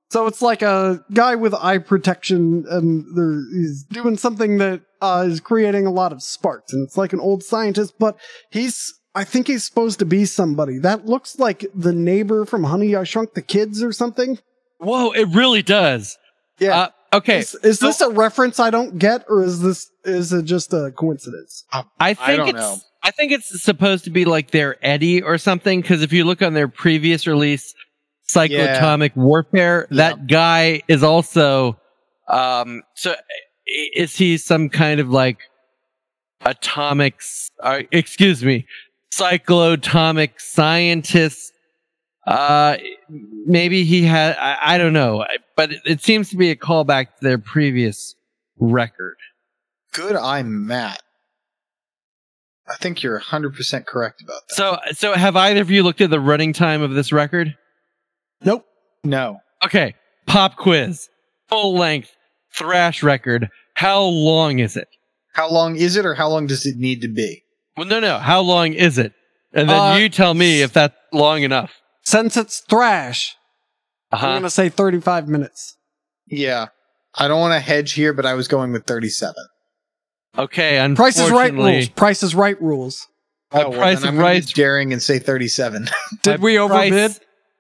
so 0.10 0.28
it's 0.28 0.42
like 0.42 0.62
a 0.62 1.04
guy 1.14 1.36
with 1.36 1.54
eye 1.56 1.80
protection 1.80 2.66
and 2.70 3.06
there 3.16 3.42
he's 3.54 3.84
doing 3.84 4.18
something 4.18 4.58
that 4.60 4.82
uh 5.02 5.26
is 5.28 5.40
creating 5.40 5.86
a 5.86 5.92
lot 5.92 6.12
of 6.12 6.22
sparks 6.22 6.74
and 6.74 6.86
it's 6.86 6.98
like 6.98 7.14
an 7.14 7.20
old 7.20 7.44
scientist 7.44 7.96
but 8.00 8.18
he's 8.52 8.94
I 9.16 9.24
think 9.24 9.48
he's 9.48 9.64
supposed 9.64 10.00
to 10.00 10.06
be 10.06 10.26
somebody. 10.26 10.80
That 10.80 11.06
looks 11.06 11.38
like 11.38 11.66
the 11.76 11.94
neighbor 11.94 12.46
from 12.46 12.64
Honey 12.64 12.96
I 12.96 13.04
Shrunk 13.04 13.36
the 13.36 13.44
Kids 13.44 13.84
or 13.84 13.92
something. 13.92 14.40
Whoa, 14.80 15.12
it 15.12 15.28
really 15.30 15.62
does. 15.62 16.18
Yeah. 16.60 16.78
Uh, 16.78 17.18
okay. 17.18 17.40
Is, 17.40 17.56
is 17.64 17.80
this 17.80 18.02
a 18.02 18.10
reference 18.10 18.60
I 18.60 18.70
don't 18.70 18.98
get 18.98 19.26
or 19.30 19.44
is 19.44 19.62
this 19.62 19.90
is 20.04 20.34
it 20.34 20.46
just 20.46 20.74
a 20.74 20.92
coincidence? 20.92 21.64
I 22.00 22.14
think 22.16 22.38
don't 22.38 22.50
it's 22.50 22.58
know. 22.58 22.78
I 23.04 23.12
think 23.12 23.32
it's 23.32 23.62
supposed 23.62 24.06
to 24.06 24.10
be 24.10 24.26
like 24.26 24.52
their 24.52 24.78
Eddie 24.86 25.22
or 25.22 25.38
something 25.38 25.82
because 25.82 26.02
if 26.02 26.14
you 26.14 26.24
look 26.24 26.42
on 26.42 26.54
their 26.54 26.68
previous 26.68 27.28
release, 27.28 27.74
Cyclotomic 28.28 29.16
Warfare, 29.16 29.88
Yeah. 29.92 29.98
that 29.98 30.28
guy 30.28 30.82
is 30.88 31.04
also 31.04 31.78
um 32.30 32.82
so 32.96 33.16
is 33.94 34.16
he 34.16 34.38
some 34.38 34.70
kind 34.70 35.02
of 35.02 35.10
like 35.10 35.40
atomics 36.46 37.52
uh, 37.62 37.82
excuse 37.92 38.44
me 38.44 38.66
cyclotomic 39.14 40.40
scientist 40.40 41.52
uh 42.26 42.78
maybe 43.46 43.84
he 43.84 44.04
had 44.04 44.38
I, 44.38 44.58
I 44.62 44.78
don't 44.78 44.94
know 44.94 45.26
but 45.58 45.74
it, 45.74 45.82
it 45.86 46.02
seems 46.02 46.30
to 46.30 46.38
be 46.38 46.50
a 46.50 46.56
callback 46.56 47.08
to 47.08 47.24
their 47.24 47.38
previous 47.38 48.16
record 48.58 49.18
Good 49.92 50.16
eye, 50.16 50.42
Matt. 50.42 51.03
I 52.68 52.76
think 52.76 53.04
you're 53.04 53.20
100% 53.20 53.86
correct 53.86 54.22
about 54.22 54.42
that. 54.48 54.56
So, 54.56 54.78
so 54.94 55.14
have 55.14 55.36
either 55.36 55.62
of 55.62 55.70
you 55.70 55.84
looked 55.84 56.02
at 56.02 56.10
the 56.10 56.20
running 56.20 56.54
time 56.54 56.82
of 56.82 56.92
this 56.92 57.12
record? 57.12 57.56
Nope. 58.44 58.66
no. 59.04 59.40
Okay, 59.66 59.96
pop 60.28 60.58
quiz, 60.58 61.08
full 61.48 61.74
length 61.78 62.12
thrash 62.54 63.02
record. 63.02 63.50
How 63.76 64.02
long 64.02 64.60
is 64.60 64.76
it? 64.76 64.88
How 65.34 65.50
long 65.50 65.76
is 65.78 65.96
it 65.96 66.06
or 66.06 66.14
how 66.16 66.28
long 66.30 66.48
does 66.48 66.66
it 66.66 66.76
need 66.78 67.02
to 67.02 67.08
be? 67.08 67.44
Well, 67.78 67.88
no, 67.88 68.00
no. 68.02 68.18
How 68.20 68.42
long 68.42 68.74
is 68.74 68.98
it? 68.98 69.14
And 69.54 69.70
then 69.70 69.80
Uh, 69.80 69.96
you 69.96 70.10
tell 70.10 70.34
me 70.34 70.62
if 70.62 70.74
that's 70.74 70.96
long 71.14 71.44
enough. 71.44 71.72
Since 72.04 72.36
it's 72.38 72.60
thrash, 72.60 73.36
I'm 74.12 74.18
Uh-huh. 74.18 74.34
gonna 74.34 74.50
say 74.50 74.68
35 74.70 75.28
minutes. 75.28 75.78
Yeah. 76.28 76.68
I 77.16 77.28
don't 77.28 77.40
want 77.40 77.54
to 77.54 77.60
hedge 77.60 77.94
here, 77.94 78.12
but 78.14 78.26
I 78.26 78.34
was 78.34 78.48
going 78.48 78.72
with 78.74 78.86
37. 78.86 79.34
Okay, 80.38 80.94
Price 80.96 81.20
is 81.20 81.30
right 81.32 81.54
rules. 81.54 81.90
Price 81.90 82.24
is 82.24 82.34
right 82.36 82.60
rules. 82.62 83.08
My 83.54 83.64
Oh, 83.64 83.70
well, 83.70 83.80
price 83.80 84.00
then 84.02 84.10
I'm 84.10 84.14
is 84.16 84.20
be 84.20 84.24
right. 84.24 84.48
daring 84.56 84.92
and 84.94 85.02
say 85.02 85.20
37. 85.20 85.88
Did 86.24 86.42
we 86.42 86.58
overbid? 86.58 86.92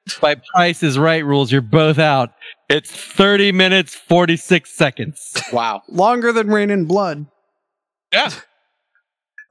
price- 0.07 0.19
By 0.19 0.35
price 0.55 0.81
is 0.83 0.97
right 0.97 1.23
rules, 1.23 1.51
you're 1.51 1.61
both 1.61 1.99
out. 1.99 2.31
It's 2.69 2.89
30 2.91 3.51
minutes, 3.51 3.93
46 3.95 4.75
seconds. 4.75 5.33
wow. 5.53 5.83
Longer 5.87 6.31
than 6.31 6.47
Reign 6.47 6.71
in 6.71 6.85
Blood. 6.85 7.27
Yeah. 8.11 8.31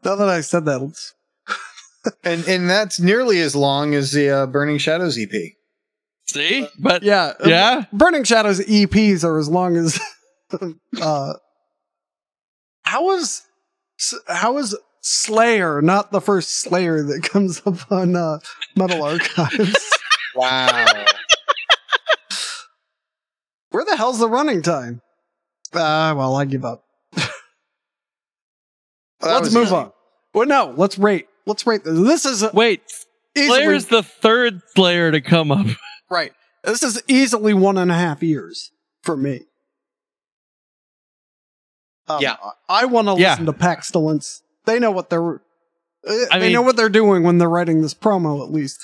Now 0.05 0.17
that 0.17 0.29
I 0.29 0.41
said 0.41 0.65
that, 0.65 0.81
And 2.25 2.45
and 2.49 2.69
that's 2.69 2.99
nearly 2.99 3.39
as 3.41 3.55
long 3.55 3.95
as 3.95 4.11
the 4.11 4.31
uh, 4.31 4.47
Burning 4.47 4.79
Shadows 4.79 5.17
EP. 5.17 5.31
See? 6.27 6.67
But 6.81 7.05
yeah, 7.05 7.35
yeah. 7.47 7.85
Burning 7.93 8.25
Shadows 8.25 8.59
EPs 8.59 9.23
are 9.23 9.39
as 9.39 9.49
long 9.49 9.77
as. 9.77 10.01
uh, 11.01 11.35
how 12.93 13.13
is 13.13 13.43
how 14.29 14.59
is 14.59 14.77
Slayer 15.01 15.81
not 15.81 16.13
the 16.13 16.21
first 16.21 16.61
Slayer 16.61 17.03
that 17.03 17.23
comes 17.33 17.63
up 17.65 17.91
on 17.91 18.15
uh, 18.15 18.39
Metal 18.77 19.03
Archives? 19.03 19.91
Wow. 20.35 21.05
Where 23.69 23.85
the 23.85 23.99
hell's 23.99 24.19
the 24.19 24.31
running 24.31 24.63
time? 24.63 25.03
Ah, 25.75 26.15
well, 26.17 26.35
I 26.37 26.47
give 26.47 26.65
up. 26.65 26.85
let's 29.21 29.53
move 29.53 29.75
on. 29.75 29.93
Well, 30.33 30.47
no, 30.47 30.73
let's 30.75 30.99
rate. 30.99 31.27
Let's 31.45 31.67
rate 31.67 31.85
this. 31.85 31.99
This 31.99 32.25
is 32.25 32.51
Wait, 32.55 32.81
Slayer 33.37 33.75
is 33.75 33.89
the 33.89 34.03
third 34.03 34.63
Slayer 34.75 35.11
to 35.13 35.21
come 35.21 35.53
up. 35.53 35.67
right. 36.11 36.33
This 36.65 36.83
is 36.83 37.03
easily 37.09 37.53
one 37.53 37.77
and 37.77 37.91
a 37.93 37.95
half 37.95 38.23
years 38.23 38.71
for 39.03 39.15
me. 39.15 39.43
Um, 42.09 42.21
Yeah. 42.21 42.37
I 42.69 42.85
want 42.87 43.09
to 43.09 43.15
Yeah. 43.21 43.31
listen 43.31 43.47
to 43.47 43.53
Paxtilence. 43.53 44.41
They 44.67 44.79
know 44.79 44.91
what 44.91 45.11
they're. 45.11 45.35
uh, 45.37 45.39
I 46.33 46.39
they 46.39 46.47
mean- 46.47 46.53
know 46.55 46.63
what 46.63 46.77
they're 46.77 46.89
doing 46.89 47.23
when 47.23 47.39
they're 47.39 47.49
writing 47.49 47.81
this 47.83 47.95
promo, 47.95 48.43
at 48.45 48.51
least. 48.53 48.79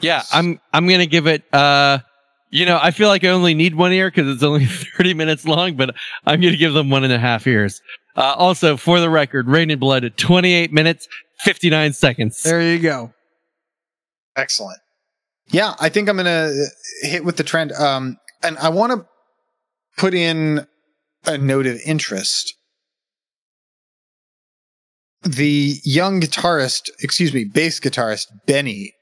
Yeah, 0.00 0.22
I'm 0.32 0.58
I'm 0.72 0.88
gonna 0.88 1.06
give 1.06 1.26
it. 1.26 1.42
uh 1.52 1.98
You 2.50 2.64
know, 2.64 2.78
I 2.80 2.92
feel 2.92 3.08
like 3.08 3.24
I 3.24 3.28
only 3.28 3.52
need 3.54 3.74
one 3.74 3.92
ear 3.92 4.08
because 4.10 4.32
it's 4.32 4.42
only 4.42 4.64
30 4.96 5.12
minutes 5.14 5.44
long, 5.44 5.74
but 5.76 5.94
I'm 6.24 6.40
gonna 6.40 6.56
give 6.56 6.72
them 6.72 6.88
one 6.90 7.04
and 7.04 7.12
a 7.12 7.18
half 7.18 7.46
ears. 7.46 7.82
Uh, 8.16 8.32
also, 8.34 8.78
for 8.78 8.98
the 9.00 9.10
record, 9.10 9.46
Reign 9.48 9.70
in 9.70 9.78
Blood 9.78 10.04
at 10.04 10.16
28 10.16 10.72
minutes 10.72 11.06
59 11.44 11.92
seconds. 11.92 12.42
There 12.42 12.62
you 12.62 12.78
go. 12.78 13.12
Excellent. 14.36 14.78
Yeah, 15.50 15.74
I 15.78 15.90
think 15.90 16.08
I'm 16.08 16.16
gonna 16.16 16.50
hit 17.02 17.24
with 17.24 17.36
the 17.36 17.44
trend. 17.44 17.72
Um, 17.72 18.16
and 18.42 18.56
I 18.58 18.70
want 18.70 18.92
to 18.92 19.06
put 19.98 20.14
in 20.14 20.66
a 21.26 21.36
note 21.38 21.66
of 21.66 21.78
interest. 21.84 22.54
the 25.22 25.74
young 25.82 26.20
guitarist, 26.20 26.88
excuse 27.00 27.34
me, 27.34 27.44
bass 27.44 27.80
guitarist 27.80 28.26
Benny 28.46 28.92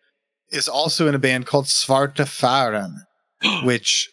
is 0.51 0.69
also 0.69 1.07
in 1.07 1.15
a 1.15 1.19
band 1.19 1.45
called 1.47 1.67
Svarte 1.67 2.25
Faren, 2.25 2.95
which 3.67 4.09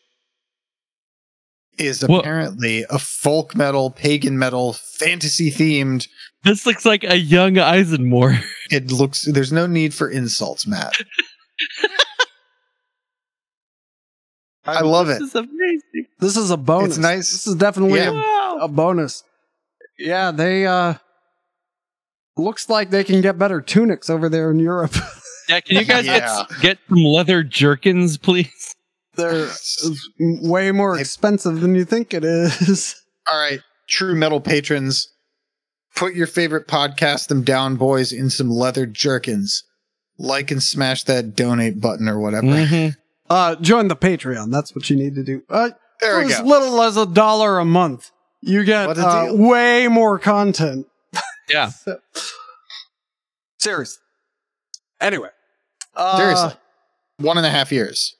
is 1.78 2.06
Well- 2.08 2.20
apparently 2.20 2.84
a 2.90 3.00
folk 3.00 3.56
metal, 3.56 3.92
pagan 3.92 4.38
metal, 4.38 4.74
fantasy 4.74 5.50
themed. 5.52 6.08
This 6.44 6.66
looks 6.66 6.86
like 6.86 7.04
a 7.06 7.18
young 7.18 7.58
Eisenmore. 7.58 8.40
It 8.72 8.92
looks 8.92 9.26
there's 9.32 9.54
no 9.54 9.66
need 9.68 9.94
for 9.94 10.10
insults, 10.10 10.68
Matt. 10.68 10.94
I 14.66 14.82
love 14.82 15.10
it. 15.10 15.20
This 15.20 15.30
is 15.30 15.36
amazing. 15.36 16.06
This 16.20 16.38
is 16.38 16.52
a 16.52 16.58
bonus. 16.58 16.90
It's 16.90 16.98
nice. 17.00 17.32
This 17.32 17.48
is 17.48 17.56
definitely 17.56 18.00
Yeah. 18.00 18.54
a, 18.62 18.66
a 18.66 18.68
bonus. 18.68 19.24
Yeah, 19.98 20.32
they 20.32 20.66
uh 20.68 20.96
looks 22.38 22.70
like 22.70 22.90
they 22.90 23.04
can 23.04 23.22
get 23.22 23.38
better 23.38 23.62
tunics 23.62 24.10
over 24.10 24.30
there 24.30 24.52
in 24.52 24.60
Europe. 24.60 24.96
Yeah, 25.50 25.60
can 25.60 25.78
you 25.80 25.86
guys 25.86 26.06
Yeah. 26.06 26.46
get, 26.50 26.62
get 26.62 26.78
some 26.88 27.04
leather 27.04 27.44
jerkins, 27.44 28.18
please? 28.18 28.74
They're 29.16 29.50
way 30.20 30.72
more 30.72 30.98
expensive 30.98 31.60
than 31.60 31.76
you 31.76 31.84
think 31.84 32.14
it 32.14 32.24
is. 32.24 32.96
All 33.30 33.38
right, 33.38 33.60
true 33.90 34.16
metal 34.16 34.40
patrons, 34.40 35.12
put 35.96 36.14
your 36.14 36.28
favorite 36.28 36.68
podcast 36.70 37.28
them 37.28 37.44
down 37.44 37.76
boys 37.76 38.14
in 38.14 38.30
some 38.30 38.50
leather 38.50 38.86
jerkins. 38.86 39.64
Like 40.18 40.52
and 40.52 40.64
smash 40.64 41.04
that 41.06 41.36
donate 41.36 41.82
button 41.82 42.08
or 42.08 42.20
whatever. 42.20 42.48
Mhm. 42.48 42.96
Uh 43.32 43.56
join 43.56 43.88
the 43.88 43.96
Patreon. 43.96 44.52
That's 44.52 44.76
what 44.76 44.90
you 44.90 44.96
need 44.98 45.16
to 45.16 45.24
do. 45.24 45.42
Uh 45.50 45.70
There 46.02 46.20
for 46.22 46.26
we 46.26 46.34
as 46.34 46.40
go. 46.42 46.46
little 46.48 46.82
as 46.82 46.98
a 46.98 47.06
dollar 47.06 47.60
a 47.60 47.66
month, 47.66 48.12
you 48.42 48.64
get 48.64 48.88
What 48.88 48.98
a 48.98 49.08
uh, 49.08 49.26
deal. 49.26 49.38
way 49.38 49.88
more 49.88 50.20
content. 50.20 50.88
Yeah. 51.50 51.70
So- 51.86 52.00
seriously. 53.60 54.02
Anyway. 55.00 55.30
Uh, 55.96 56.18
Seriously. 56.18 56.54
One 57.18 57.38
and 57.38 57.46
a 57.46 57.50
half 57.50 57.72
years. 57.72 58.16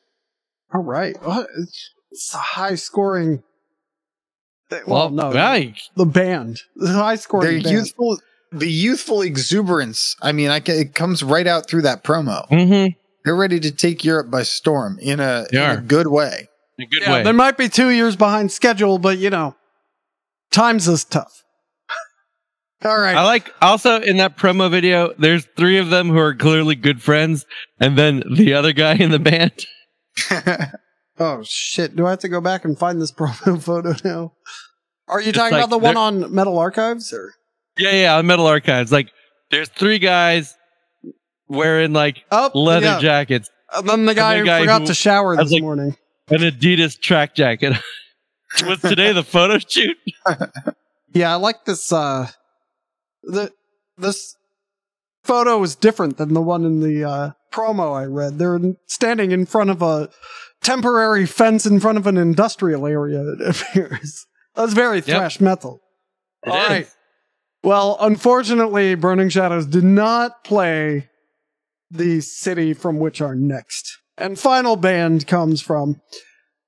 All 0.74 0.84
right. 0.84 1.16
What? 1.24 1.48
It's 1.58 1.90
it's 2.12 2.34
a 2.34 2.38
high 2.38 2.76
scoring. 2.76 3.42
Well, 4.70 4.84
Well, 4.88 5.10
no, 5.10 5.34
right. 5.34 5.78
the 5.96 6.06
band, 6.06 6.62
the 6.76 6.88
high 6.94 7.16
They're 7.16 7.18
scoring 7.18 7.64
band. 7.64 7.74
youthful. 7.76 8.20
The 8.54 8.70
youthful 8.70 9.22
exuberance. 9.22 10.16
I 10.22 10.32
mean, 10.34 10.50
I 10.50 10.60
ca 10.60 10.74
it 10.74 10.94
comes 10.94 11.24
right 11.24 11.48
out 11.48 11.68
through 11.70 11.84
that 11.84 12.04
promo. 12.04 12.48
Mm-hmm. 12.50 13.00
They're 13.24 13.36
ready 13.36 13.60
to 13.60 13.72
take 13.72 14.04
Europe 14.04 14.32
by 14.32 14.44
storm 14.44 14.98
in 15.00 15.20
a, 15.20 15.46
in 15.52 15.60
a 15.60 15.78
good 15.78 16.08
way. 16.08 16.50
In 16.78 16.86
a 16.86 16.88
good 16.88 17.02
yeah, 17.02 17.14
way. 17.14 17.24
they 17.24 17.32
might 17.32 17.58
be 17.58 17.70
two 17.70 17.90
years 17.90 18.16
behind 18.16 18.52
schedule, 18.52 18.98
but 18.98 19.18
you 19.18 19.30
know, 19.30 19.56
times 20.52 20.88
is 20.88 21.04
tough. 21.04 21.44
All 22.86 22.98
right. 22.98 23.16
I 23.16 23.24
like 23.24 23.54
also 23.62 24.02
in 24.02 24.18
that 24.18 24.38
promo 24.38 24.72
video, 24.72 25.14
there's 25.18 25.48
three 25.56 25.78
of 25.78 25.90
them 25.90 26.10
who 26.10 26.18
are 26.18 26.34
clearly 26.34 26.76
good 26.76 27.02
friends, 27.02 27.46
and 27.80 27.98
then 27.98 28.24
the 28.36 28.54
other 28.54 28.74
guy 28.74 28.96
in 28.96 29.12
the 29.12 29.20
band. 29.20 29.66
oh 31.20 31.44
shit! 31.44 31.96
Do 31.96 32.08
I 32.08 32.12
have 32.12 32.20
to 32.20 32.30
go 32.30 32.42
back 32.42 32.66
and 32.66 32.78
find 32.78 33.00
this 33.00 33.12
promo 33.12 33.62
photo 33.62 33.94
now? 34.04 34.34
Are 35.08 35.22
you 35.22 35.30
It's 35.30 35.38
talking 35.38 35.58
like 35.58 35.66
about 35.66 35.70
the 35.70 35.78
one 35.78 35.98
on 35.98 36.34
Metal 36.34 36.58
Archives 36.58 37.14
or? 37.14 37.34
Yeah, 37.78 37.92
yeah, 37.92 38.18
on 38.18 38.26
Metal 38.28 38.48
Archives. 38.48 38.92
Like, 38.92 39.10
there's 39.50 39.70
three 39.70 40.00
guys 40.00 40.56
wearing 41.52 41.94
like 41.94 42.24
Oh, 42.32 42.50
leather 42.54 42.86
yeah. 42.86 43.00
jackets, 43.00 43.50
And 43.74 43.88
then 43.88 44.06
the 44.06 44.14
guy, 44.16 44.42
the 44.42 44.52
who 44.52 44.60
forgot 44.62 44.82
who 44.82 44.88
to 44.88 44.94
shower 44.94 45.36
this 45.38 45.52
like- 45.52 45.62
morning. 45.62 45.96
an 46.30 46.40
Adidas 46.40 47.00
track 47.00 47.36
jacket. 47.36 47.74
Was 48.66 48.82
today 48.82 49.14
the 49.14 49.24
photo 49.24 49.60
shoot? 49.60 49.98
Yeah, 51.14 51.34
I 51.34 51.36
like 51.36 51.66
this. 51.66 51.92
uh 51.92 52.28
The 53.24 53.52
this 53.98 54.38
photo 55.26 55.62
is 55.62 55.76
different 55.76 56.18
than 56.18 56.34
the 56.34 56.42
one 56.42 56.64
in 56.64 56.80
the 56.80 57.04
uh 57.04 57.32
promo 57.52 57.94
I 57.94 58.06
read. 58.06 58.40
They're 58.40 58.60
standing 58.88 59.32
in 59.32 59.46
front 59.46 59.70
of 59.72 59.82
a 59.82 60.10
temporary 60.64 61.26
fence 61.26 61.66
in 61.66 61.80
front 61.82 61.98
of 61.98 62.08
an 62.08 62.18
industrial 62.18 62.88
area. 62.88 63.24
It 63.40 63.42
appears 63.62 64.26
that's 64.56 64.72
very 64.74 65.02
thrash 65.02 65.42
metal. 65.42 65.82
It 66.46 66.50
All 66.50 66.58
is. 66.64 66.70
right. 66.70 66.88
Well, 67.64 67.98
unfortunately, 68.00 68.96
Burning 68.96 69.30
Shadows 69.30 69.66
did 69.66 69.84
not 69.84 70.44
play 70.46 71.10
the 71.92 72.22
city 72.22 72.74
from 72.74 72.98
which 73.00 73.22
our 73.22 73.36
next 73.36 74.00
and 74.18 74.40
final 74.40 74.76
band 74.76 75.28
comes 75.28 75.62
from. 75.62 76.02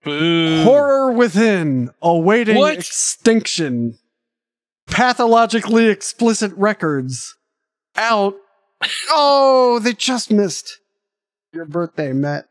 Boo. 0.04 0.64
Horror 0.64 1.12
Within, 1.14 1.92
awaiting 2.02 2.58
What? 2.58 2.78
extinction. 2.78 3.98
Pathologically 4.88 5.88
explicit 5.88 6.52
records. 6.56 7.36
Out. 7.96 8.36
Oh, 9.10 9.80
they 9.80 9.94
just 9.94 10.30
missed 10.30 10.80
your 11.54 11.64
birthday, 11.64 12.12
Matt. 12.12 12.48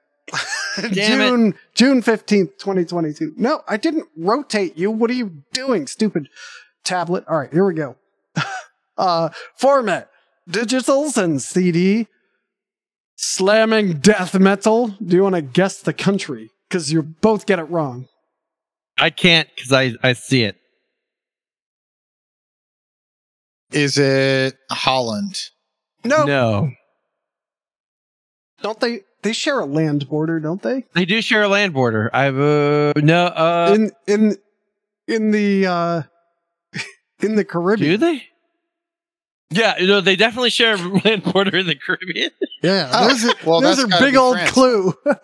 Damn 0.80 0.86
it. 0.92 0.94
June 0.94 1.54
June 1.74 2.02
15th, 2.02 2.56
2022. 2.58 3.34
No, 3.36 3.60
I 3.68 3.76
didn't 3.76 4.08
rotate 4.16 4.78
you. 4.78 4.90
What 4.90 5.10
are 5.10 5.14
you 5.14 5.42
doing, 5.52 5.86
stupid 5.86 6.30
tablet? 6.84 7.24
All 7.28 7.36
right, 7.38 7.52
here 7.52 7.66
we 7.66 7.74
go. 7.74 7.96
uh 8.96 9.28
format. 9.56 10.08
Digitals 10.48 11.22
and 11.22 11.42
CD. 11.42 12.08
Slamming 13.24 14.00
death 14.00 14.36
metal. 14.38 14.88
Do 15.00 15.14
you 15.14 15.22
want 15.22 15.36
to 15.36 15.42
guess 15.42 15.80
the 15.80 15.92
country? 15.92 16.50
Because 16.68 16.92
you 16.92 17.02
both 17.02 17.46
get 17.46 17.60
it 17.60 17.64
wrong. 17.70 18.08
I 18.98 19.10
can't 19.10 19.48
because 19.54 19.72
I, 19.72 19.92
I 20.02 20.14
see 20.14 20.42
it. 20.42 20.56
Is 23.70 23.96
it 23.96 24.56
Holland? 24.70 25.38
No, 26.04 26.24
No. 26.24 26.70
don't 28.60 28.80
they? 28.80 29.02
They 29.22 29.32
share 29.32 29.60
a 29.60 29.66
land 29.66 30.08
border, 30.08 30.40
don't 30.40 30.60
they? 30.60 30.84
They 30.94 31.04
do 31.04 31.22
share 31.22 31.44
a 31.44 31.48
land 31.48 31.72
border. 31.72 32.10
I've 32.12 32.36
uh, 32.38 32.92
no 32.96 33.26
uh 33.26 33.72
in 33.76 33.90
in 34.08 34.36
in 35.06 35.30
the 35.30 35.66
uh 35.66 36.02
in 37.20 37.36
the 37.36 37.44
Caribbean. 37.44 37.92
do 37.92 37.96
they? 37.98 38.24
Yeah, 39.50 39.74
no, 39.80 40.00
they 40.00 40.16
definitely 40.16 40.50
share 40.50 40.74
a 40.74 40.78
land 41.04 41.22
border 41.22 41.56
in 41.58 41.66
the 41.68 41.76
Caribbean. 41.76 42.30
Yeah, 42.62 42.90
Oh, 42.92 43.06
there's 43.08 43.24
a, 43.24 43.34
well, 43.44 43.60
there's 43.60 43.76
that's 43.84 43.96
a 44.00 44.04
big 44.04 44.14
old 44.16 44.36
France. 44.36 44.50
clue. 44.52 44.94
It- 45.04 45.16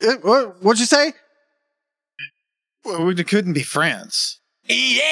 eh, 0.02 0.14
what, 0.22 0.62
what'd 0.62 0.80
you 0.80 0.86
say? 0.86 1.12
Well, 2.84 3.08
it 3.10 3.26
couldn't 3.28 3.52
be 3.52 3.62
France. 3.62 4.40
Yeah. 4.64 5.02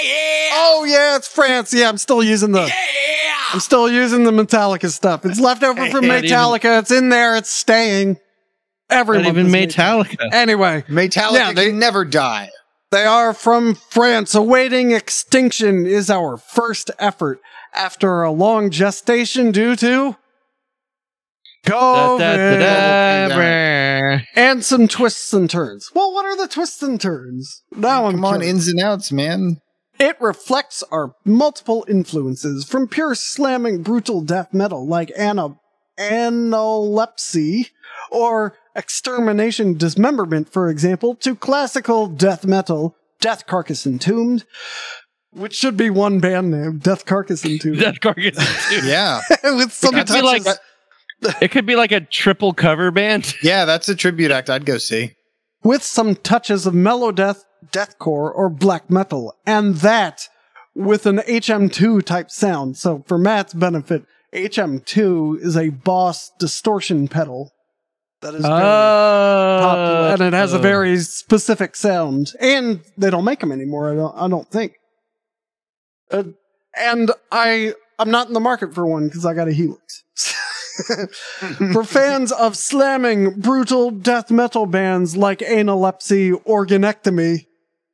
Oh 0.53 0.85
yeah, 0.89 1.17
it's 1.17 1.29
France. 1.29 1.73
Yeah, 1.75 1.89
I'm 1.89 1.99
still 1.99 2.23
using 2.23 2.53
the 2.53 2.63
Yeah. 2.67 2.75
I'm 3.53 3.61
still 3.61 3.91
using 3.91 4.25
the 4.25 4.31
Metallica 4.31 4.91
stuff. 4.91 5.25
It's 5.25 5.41
left 5.41 5.63
over 5.63 5.87
from 5.91 6.07
Not 6.07 6.25
even- 6.25 6.31
Metallica. 6.31 6.81
It's 6.81 6.91
in 6.91 7.09
there. 7.11 7.37
It's 7.37 7.51
staying. 7.51 8.19
Everyone 8.89 9.25
Not 9.25 9.31
even 9.31 9.47
does 9.47 9.55
Metallica. 9.55 10.29
Anyway, 10.33 10.85
Metallica 10.89 11.33
Yeah, 11.33 11.53
they- 11.53 11.67
can 11.71 11.79
never 11.79 12.05
die. 12.05 12.51
They 12.93 13.05
are 13.05 13.35
from 13.35 13.75
France. 13.75 14.35
Awaiting 14.35 14.93
extinction 14.93 15.87
is 15.87 16.09
our 16.09 16.37
first 16.37 16.91
effort 17.01 17.41
after 17.75 18.23
a 18.23 18.31
long 18.31 18.71
gestation 18.71 19.51
due 19.51 19.75
to 19.77 20.13
Da, 20.13 20.17
COVID 21.65 22.19
da, 22.19 23.29
da, 23.29 23.29
da, 23.29 24.19
and 24.37 24.65
some 24.65 24.87
twists 24.89 25.33
and 25.33 25.49
turns. 25.51 25.91
Well, 25.95 26.13
what 26.13 26.25
are 26.25 26.37
the 26.37 26.49
twists 26.49 26.83
and 26.83 27.01
turns? 27.01 27.63
Now 27.75 28.07
I'm 28.07 28.15
Come 28.17 28.25
on, 28.25 28.33
curious. 28.41 28.51
ins 28.55 28.69
and 28.69 28.81
outs, 28.81 29.11
man. 29.13 29.61
It 29.99 30.21
reflects 30.21 30.85
our 30.93 31.15
multiple 31.25 31.85
influences 31.89 32.65
from 32.67 32.87
pure 32.87 33.15
slamming 33.15 33.83
brutal 33.83 34.21
death 34.21 34.53
metal 34.53 34.87
like 34.87 35.11
ana- 35.17 35.57
analepsy 35.99 37.71
or 38.11 38.55
extermination 38.75 39.75
dismemberment, 39.77 40.53
for 40.53 40.69
example, 40.69 41.15
to 41.17 41.35
classical 41.35 42.07
death 42.09 42.45
metal, 42.45 42.95
Death 43.21 43.47
Carcass 43.47 43.87
Entombed, 43.87 44.45
which 45.33 45.55
should 45.55 45.77
be 45.79 45.89
one 45.89 46.21
band 46.21 46.51
name, 46.51 46.79
Death 46.79 47.07
Carcass 47.07 47.45
Entombed, 47.45 47.79
Death 47.81 48.01
Carcass. 48.01 48.37
too. 48.69 48.87
Yeah, 48.87 49.21
with 49.45 49.73
some 49.73 49.95
It 49.95 50.07
could 50.07 50.23
touches. 50.23 50.47
like 50.47 50.57
it 51.41 51.51
could 51.51 51.67
be 51.67 51.77
like 51.77 51.93
a 51.93 52.01
triple 52.01 52.53
cover 52.53 52.91
band. 52.91 53.35
yeah, 53.43 53.65
that's 53.65 53.89
a 53.89 53.95
tribute 53.95 54.31
act 54.31 54.51
I'd 54.51 54.67
go 54.67 54.79
see. 54.79 55.13
with 55.65 55.83
some 55.83 56.15
touches 56.17 56.67
of 56.67 56.75
mellow 56.75 57.13
death, 57.13 57.45
deathcore, 57.73 58.33
or 58.35 58.49
black 58.49 58.91
metal, 58.91 59.35
and 59.47 59.77
that 59.77 60.29
with 60.75 61.07
an 61.07 61.19
HM2 61.19 62.03
type 62.05 62.31
sound. 62.31 62.77
So, 62.77 63.03
for 63.07 63.19
Matt's 63.19 63.55
benefit, 63.55 64.05
HM2 64.35 65.41
is 65.41 65.57
a 65.57 65.71
Boss 65.71 66.31
distortion 66.39 67.09
pedal 67.09 67.53
that 68.21 68.35
is 68.35 68.43
very 68.43 68.61
popular, 68.61 70.09
Oh, 70.09 70.11
and 70.13 70.21
it 70.23 70.33
has 70.33 70.53
a 70.53 70.59
very 70.59 70.99
specific 70.99 71.77
sound. 71.77 72.33
And 72.41 72.81
they 72.99 73.11
don't 73.11 73.25
make 73.25 73.41
them 73.41 73.53
anymore. 73.53 73.91
I 73.93 73.95
don't. 73.95 74.17
I 74.17 74.29
don't 74.29 74.51
think. 74.51 74.75
Uh, 76.11 76.25
and 76.79 77.11
I, 77.33 77.75
I'm 77.99 78.11
not 78.11 78.29
in 78.29 78.35
the 78.35 78.41
market 78.41 78.75
for 78.75 78.87
one 78.87 79.07
because 79.07 79.25
I 79.25 79.35
got 79.35 79.49
a 79.49 79.53
Helix. 79.53 80.03
For 81.73 81.85
fans 81.85 82.33
of 82.33 82.57
slamming, 82.57 83.41
brutal 83.41 83.91
death 83.91 84.31
metal 84.31 84.67
bands 84.67 85.17
like 85.17 85.39
Analepsy, 85.41 86.33
Organectomy, 86.45 87.47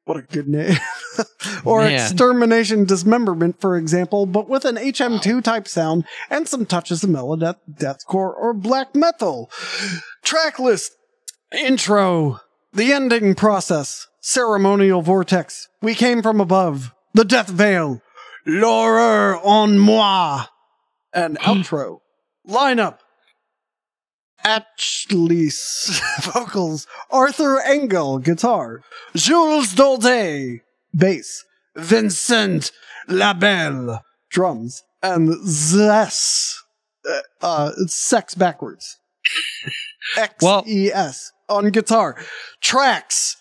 what 0.04 0.16
a 0.16 0.22
good 0.22 0.48
name. 0.48 0.76
or 1.64 1.82
Man. 1.82 1.92
extermination 1.92 2.84
dismemberment, 2.84 3.60
for 3.60 3.76
example, 3.76 4.26
but 4.26 4.48
with 4.48 4.64
an 4.64 4.76
HM2 4.76 5.42
type 5.42 5.68
sound 5.68 6.04
and 6.28 6.48
some 6.48 6.66
touches 6.66 7.04
of 7.04 7.10
melodeath, 7.10 7.58
deathcore, 7.70 8.34
or 8.34 8.52
black 8.52 8.94
metal. 8.94 9.50
Track 10.22 10.58
list, 10.58 10.96
intro, 11.52 12.40
the 12.72 12.92
ending 12.92 13.34
process, 13.34 14.08
ceremonial 14.20 15.02
vortex, 15.02 15.68
we 15.80 15.94
came 15.94 16.22
from 16.22 16.40
above, 16.40 16.92
the 17.14 17.24
death 17.24 17.48
veil, 17.48 18.02
l'horreur 18.44 19.38
en 19.44 19.78
moi, 19.78 20.46
and 21.12 21.38
outro. 21.40 22.00
Lineup. 22.48 22.98
Achilles 24.44 26.00
vocals, 26.22 26.86
Arthur 27.10 27.60
Engel 27.60 28.18
guitar, 28.18 28.82
Jules 29.14 29.72
Dolde 29.74 30.60
bass, 30.92 31.44
Vincent 31.76 32.72
Labelle 33.08 34.02
drums, 34.30 34.82
and 35.00 35.32
Zes 35.46 36.60
uh, 37.08 37.20
uh 37.40 37.70
sex 37.86 38.34
backwards. 38.34 38.98
X 40.16 40.44
E 40.66 40.90
S 40.92 41.32
Well- 41.48 41.58
on 41.58 41.70
guitar. 41.70 42.16
Tracks 42.60 43.36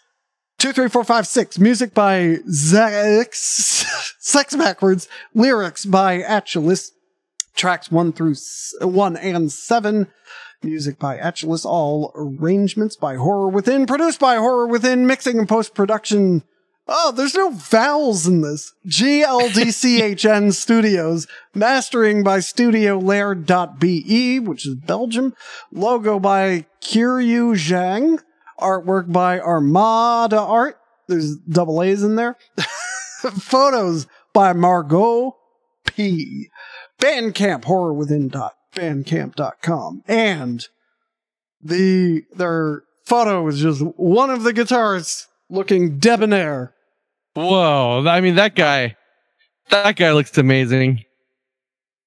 two, 0.62 0.72
three, 0.74 0.90
four, 0.90 1.04
five, 1.04 1.26
six. 1.26 1.58
Music 1.58 1.94
by 1.94 2.38
Zex. 2.48 3.34
Sex 4.20 4.56
backwards. 4.56 5.10
Lyrics 5.34 5.86
by 5.86 6.14
Achilles. 6.14 6.92
Tracks 7.56 7.92
one 7.92 8.14
through 8.14 8.32
s- 8.32 8.74
one 8.82 9.18
and 9.18 9.52
seven. 9.52 10.08
Music 10.64 11.00
by 11.00 11.16
Achilles. 11.16 11.66
All 11.66 12.12
arrangements 12.16 12.96
by 12.96 13.16
Horror 13.16 13.50
Within. 13.50 13.86
Produced 13.86 14.20
by 14.20 14.36
Horror 14.36 14.68
Within. 14.68 15.08
Mixing 15.08 15.40
and 15.40 15.50
post 15.50 15.74
production. 15.74 16.44
Oh, 16.88 17.12
there's 17.12 17.36
no 17.36 17.52
vowels 17.52 18.28
in 18.28 18.42
this. 18.42 18.74
GLDCHN 18.88 20.54
Studios. 20.54 21.28
Mastering 21.54 22.24
by 22.24 22.40
StudioLair.be, 22.40 24.40
which 24.40 24.68
is 24.68 24.76
Belgium. 24.76 25.34
Logo 25.72 26.20
by 26.20 26.66
Kiryu 26.82 27.54
Zhang. 27.56 28.20
Artwork 28.60 29.12
by 29.12 29.40
Armada 29.40 30.40
Art. 30.40 30.78
There's 31.08 31.38
double 31.38 31.82
A's 31.82 32.04
in 32.04 32.16
there. 32.16 32.38
Photos 33.22 34.08
by 34.34 34.54
Margot 34.54 35.38
P. 35.86 36.50
Bandcamp 37.02 37.66
horror 37.66 37.94
within 37.94 38.30
dot 38.30 38.54
bandcamp.com. 38.76 40.04
And 40.08 40.66
the 41.62 42.24
their 42.36 42.84
photo 43.06 43.46
is 43.48 43.60
just 43.60 43.82
one 43.82 44.30
of 44.30 44.44
the 44.44 44.54
guitarists 44.54 45.26
looking 45.50 45.98
debonair. 46.00 46.74
Whoa! 47.34 48.06
I 48.08 48.22
mean, 48.22 48.36
that 48.36 48.56
guy, 48.56 48.96
that 49.70 49.96
guy 49.96 50.12
looks 50.14 50.38
amazing. 50.38 51.04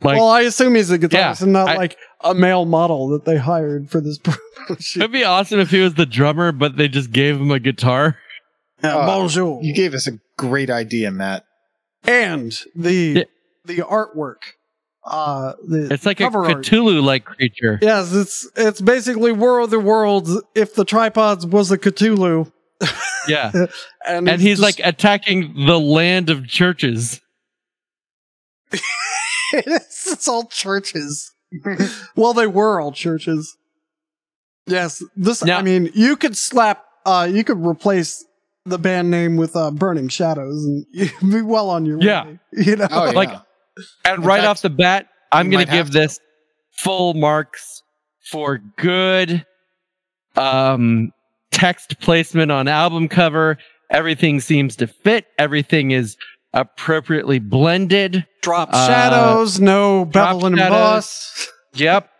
Like, 0.02 0.16
well, 0.16 0.28
I 0.28 0.42
assume 0.42 0.74
he's 0.74 0.90
a 0.90 0.98
guitarist 0.98 1.12
Yeah, 1.12 1.37
and 1.40 1.52
not 1.52 1.68
I- 1.68 1.76
like 1.76 1.96
a 2.20 2.35
male 2.35 2.64
model 2.66 3.09
that 3.09 3.24
they 3.24 3.37
hired 3.38 3.90
for 3.90 4.00
this 4.00 4.18
promotion. 4.66 5.00
it'd 5.02 5.12
be 5.12 5.24
awesome 5.24 5.61
if 5.61 5.70
he 5.70 5.80
was 5.80 5.94
the 5.94 6.04
drummer, 6.07 6.52
but 6.52 6.76
they 6.76 6.88
just 6.88 7.11
gave 7.11 7.37
him 7.40 7.50
a 7.50 7.59
guitar. 7.61 8.18
Uh, 8.83 9.07
Bonjour. 9.07 9.62
You 9.62 9.72
gave 9.72 9.94
us 9.94 10.07
a 10.07 10.18
great 10.37 10.68
idea, 10.68 11.11
Matt. 11.11 11.44
and 12.07 12.59
the 12.74 12.92
Yeah. 12.92 13.22
the 13.64 13.76
artwork. 13.78 14.38
Uh, 15.07 15.53
the 15.67 15.93
It's 15.93 16.07
like 16.07 16.21
a 16.21 16.25
cover 16.25 16.47
art. 16.47 16.64
Cthulhu-like 16.64 17.25
creature. 17.27 17.79
Yes, 17.83 18.12
it's 18.14 18.49
it's 18.57 18.81
basically 18.81 19.33
War 19.33 19.59
of 19.61 19.71
the 19.71 19.79
Worlds 19.79 20.40
if 20.55 20.75
the 20.75 20.85
tripods 20.85 21.45
was 21.47 21.71
a 21.71 21.77
Cthulhu, 21.79 22.51
Yeah, 23.29 23.53
and, 24.07 24.29
and 24.29 24.40
he's 24.40 24.59
just- 24.59 24.62
like 24.79 24.81
attacking 24.87 25.67
the 25.67 25.79
land 25.79 26.31
of 26.31 26.47
churches. 26.49 27.21
it's, 28.73 28.83
it's 30.12 30.29
all 30.29 30.47
churches. 30.47 31.33
well, 32.17 32.33
they 32.33 32.47
were 32.47 32.81
all 32.81 32.93
churches. 32.93 33.57
Yes, 34.67 35.03
this. 35.17 35.45
Now- 35.45 35.59
I 35.59 35.62
mean, 35.62 35.90
you 35.95 36.17
could 36.17 36.37
slap. 36.37 36.85
Uh, 37.07 37.29
you 37.31 37.45
could 37.45 37.59
replace 37.64 38.25
the 38.64 38.79
band 38.79 39.11
name 39.11 39.37
with 39.37 39.55
uh, 39.55 39.71
Burning 39.71 40.09
Shadows, 40.09 40.64
and 40.64 40.87
you'd 40.93 41.12
be 41.31 41.43
well 41.43 41.69
on 41.69 41.85
your 41.85 42.01
Yeah. 42.01 42.25
way. 42.25 42.38
You 42.53 42.77
know, 42.77 42.88
Oh, 42.90 43.05
yeah. 43.07 43.11
Like- 43.12 43.40
And 44.05 44.19
In 44.19 44.23
right 44.23 44.39
fact, 44.41 44.49
off 44.49 44.63
the 44.63 44.71
bat, 44.71 45.09
I'm 45.33 45.51
going 45.51 45.67
to 45.67 45.73
give 45.73 45.87
to. 45.89 45.93
this 45.93 46.21
full 46.73 47.15
marks 47.15 47.83
for 48.31 48.59
good 48.77 49.45
um, 50.37 51.13
text 51.51 51.99
placement 52.01 52.51
on 52.53 52.69
album 52.69 53.09
cover. 53.09 53.59
Everything 53.91 54.41
seems 54.41 54.77
to 54.77 54.87
fit. 54.87 55.27
Everything 55.39 55.91
is 55.91 56.17
appropriately 56.53 57.39
blended. 57.39 58.27
drop 58.43 58.71
Uh, 58.73 58.87
shadows, 58.87 59.61
no 59.61 60.05
drop 60.07 60.35
bevel 60.35 60.47
and 60.47 60.59
shadows. 60.59 60.77
emboss. 60.77 61.49
Yep. 61.75 62.11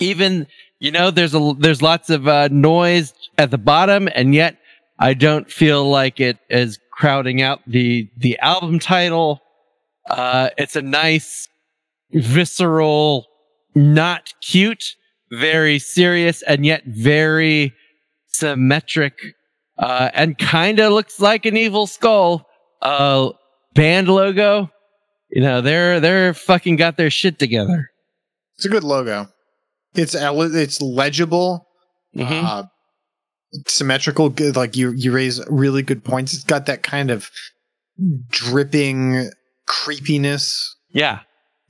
Even 0.00 0.46
you 0.80 0.90
know, 0.90 1.10
there's 1.10 1.34
a 1.34 1.54
there's 1.58 1.80
lots 1.82 2.10
of 2.10 2.28
uh, 2.28 2.48
noise 2.50 3.14
at 3.38 3.50
the 3.50 3.58
bottom, 3.58 4.08
and 4.14 4.34
yet 4.34 4.58
I 4.98 5.14
don't 5.14 5.50
feel 5.50 5.88
like 5.88 6.20
it 6.20 6.38
is 6.50 6.78
crowding 6.92 7.40
out 7.42 7.60
the 7.66 8.08
the 8.16 8.38
album 8.40 8.78
title. 8.78 9.40
Uh, 10.08 10.50
it's 10.58 10.76
a 10.76 10.82
nice, 10.82 11.48
visceral, 12.12 13.26
not 13.74 14.32
cute, 14.42 14.94
very 15.32 15.78
serious, 15.78 16.42
and 16.42 16.64
yet 16.64 16.82
very 16.86 17.72
symmetric, 18.28 19.18
uh, 19.78 20.10
and 20.14 20.38
kind 20.38 20.78
of 20.80 20.92
looks 20.92 21.20
like 21.20 21.44
an 21.46 21.56
evil 21.56 21.86
skull. 21.86 22.46
Uh, 22.82 23.30
band 23.74 24.08
logo. 24.08 24.70
You 25.30 25.42
know, 25.42 25.60
they're 25.60 25.98
they're 25.98 26.34
fucking 26.34 26.76
got 26.76 26.96
their 26.96 27.10
shit 27.10 27.38
together. 27.38 27.90
It's 28.56 28.64
a 28.64 28.68
good 28.68 28.84
logo. 28.84 29.28
It's 29.94 30.14
it's 30.14 30.80
legible, 30.80 31.66
Mhm. 32.14 32.44
uh, 32.44 32.62
symmetrical. 33.66 34.28
Good, 34.28 34.54
like 34.56 34.76
you 34.76 34.92
you 34.92 35.10
raise 35.12 35.40
really 35.48 35.82
good 35.82 36.04
points. 36.04 36.32
It's 36.34 36.44
got 36.44 36.66
that 36.66 36.82
kind 36.82 37.10
of 37.10 37.28
dripping 38.28 39.30
creepiness 39.66 40.74
Yeah. 40.90 41.20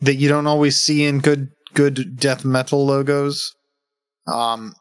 that 0.00 0.16
you 0.16 0.28
don't 0.28 0.46
always 0.46 0.78
see 0.78 1.04
in 1.04 1.20
good 1.20 1.48
good 1.74 2.16
death 2.18 2.44
metal 2.44 2.86
logos. 2.86 3.52
Um, 4.26 4.74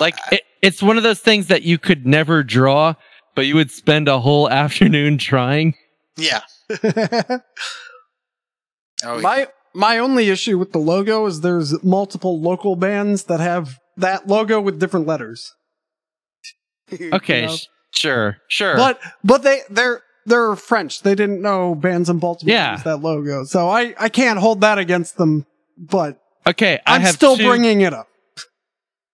Like 0.00 0.16
it, 0.30 0.42
it's 0.62 0.82
one 0.82 0.96
of 0.96 1.02
those 1.02 1.20
things 1.20 1.48
that 1.48 1.62
you 1.62 1.78
could 1.78 2.06
never 2.06 2.42
draw, 2.42 2.94
but 3.34 3.46
you 3.46 3.54
would 3.56 3.70
spend 3.70 4.08
a 4.08 4.18
whole 4.20 4.48
afternoon 4.62 5.18
trying. 5.18 5.74
yeah. 6.16 6.40
Oh, 9.04 9.20
my 9.20 9.48
my 9.74 9.98
only 9.98 10.28
issue 10.28 10.58
with 10.58 10.72
the 10.72 10.78
logo 10.78 11.26
is 11.26 11.40
there's 11.40 11.82
multiple 11.82 12.40
local 12.40 12.76
bands 12.76 13.24
that 13.24 13.40
have 13.40 13.78
that 13.96 14.28
logo 14.28 14.60
with 14.60 14.78
different 14.78 15.06
letters. 15.06 15.52
You 16.98 17.10
Okay, 17.12 17.46
know? 17.46 17.56
sure, 17.92 18.36
sure. 18.48 18.76
but 18.76 19.00
but 19.24 19.42
they 19.42 19.62
they're 19.70 20.02
they're 20.26 20.54
French. 20.56 21.02
They 21.02 21.14
didn't 21.14 21.40
know 21.42 21.74
bands 21.74 22.08
in 22.10 22.18
Baltimore 22.18 22.52
Yeah. 22.54 22.72
use 22.72 22.82
that 22.84 22.98
logo, 22.98 23.44
so 23.44 23.68
I 23.68 23.94
I 23.98 24.08
can't 24.08 24.38
hold 24.38 24.60
that 24.62 24.78
against 24.78 25.16
them. 25.16 25.46
But 25.78 26.20
okay, 26.46 26.78
I 26.86 26.96
I'm 26.96 27.00
have 27.02 27.14
still 27.14 27.36
two, 27.36 27.46
bringing 27.48 27.80
it 27.80 27.92
up. 27.92 28.08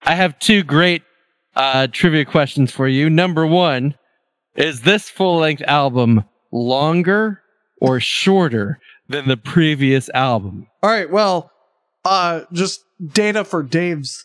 I 0.03 0.15
have 0.15 0.39
two 0.39 0.63
great 0.63 1.03
uh, 1.57 1.89
trivia 1.91 2.25
questions 2.25 2.71
for 2.71 2.87
you. 2.87 3.11
Number 3.11 3.47
one, 3.47 3.95
is 4.57 4.83
this 4.83 5.09
full 5.11 5.39
length 5.39 5.63
album 5.63 6.25
longer 6.53 7.41
or 7.81 8.01
shorter 8.01 8.79
than 9.09 9.27
the 9.29 9.37
previous 9.37 10.09
album? 10.11 10.67
All 10.83 10.91
right, 10.91 11.11
well, 11.11 11.51
uh, 12.05 12.43
just 12.53 12.81
data 13.13 13.45
for 13.45 13.63
Dave's 13.63 14.25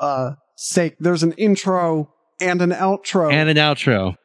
uh 0.00 0.32
sake. 0.56 0.96
There's 1.00 1.22
an 1.22 1.32
intro 1.32 2.12
and 2.40 2.62
an 2.62 2.70
outro, 2.70 3.32
And 3.32 3.48
an 3.50 3.56
outro. 3.56 4.16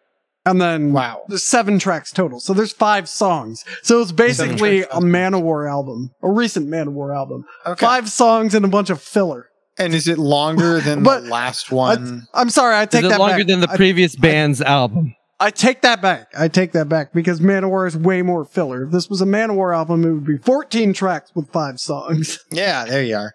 And 0.45 0.61
then 0.61 0.93
wow. 0.93 1.23
There's 1.27 1.43
seven 1.43 1.79
tracks 1.79 2.11
total. 2.11 2.39
So 2.39 2.53
there's 2.53 2.71
five 2.73 3.09
songs. 3.09 3.63
So 3.83 4.01
it's 4.01 4.11
basically 4.11 4.81
tracks. 4.81 4.95
a 4.95 4.99
Manowar 5.01 5.69
album, 5.69 6.11
a 6.21 6.29
recent 6.31 6.67
Manowar 6.69 7.15
album. 7.15 7.45
Okay. 7.65 7.85
Five 7.85 8.09
songs 8.09 8.53
and 8.55 8.63
a 8.65 8.67
bunch 8.67 8.89
of 8.89 9.01
filler. 9.01 9.47
And 9.77 9.93
is 9.93 10.07
it 10.07 10.17
longer 10.17 10.79
than 10.81 11.03
But 11.03 11.23
the 11.23 11.29
last 11.29 11.71
one? 11.71 12.27
I'm 12.33 12.49
sorry, 12.49 12.75
I 12.75 12.83
Is 12.83 12.89
take 12.89 13.05
it 13.05 13.09
that 13.09 13.19
longer 13.19 13.39
back. 13.39 13.47
than 13.47 13.59
the 13.59 13.69
I- 13.69 13.75
previous 13.75 14.15
band's 14.15 14.61
album? 14.61 15.15
I, 15.37 15.51
take 15.51 15.81
that 15.81 16.01
back. 16.01 16.27
I 16.37 16.47
take 16.47 16.71
that 16.71 16.87
back 16.87 17.11
because 17.11 17.41
Manowar 17.41 17.85
is 17.89 17.97
way 17.97 18.21
more 18.21 18.45
filler. 18.45 18.85
If 18.85 18.91
this 18.91 19.09
was 19.09 19.19
a 19.21 19.25
Manowar 19.25 19.75
album, 19.75 20.05
it 20.05 20.11
would 20.13 20.25
be 20.25 20.37
14 20.37 20.93
tracks 20.93 21.31
with 21.35 21.51
five 21.51 21.77
songs. 21.81 22.39
yeah, 22.53 22.85
there 22.85 23.03
you 23.03 23.17
are. 23.17 23.33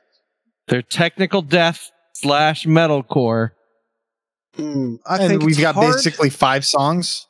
They're 0.69 0.81
technical 0.81 1.43
death 1.43 1.91
slash 2.15 2.65
metalcore, 2.65 3.51
Hmm, 4.63 4.95
I 5.07 5.17
and 5.19 5.29
think 5.29 5.43
we've 5.43 5.61
got 5.61 5.75
hard. 5.75 5.95
basically 5.95 6.31
five 6.31 6.65
songs. 6.65 7.27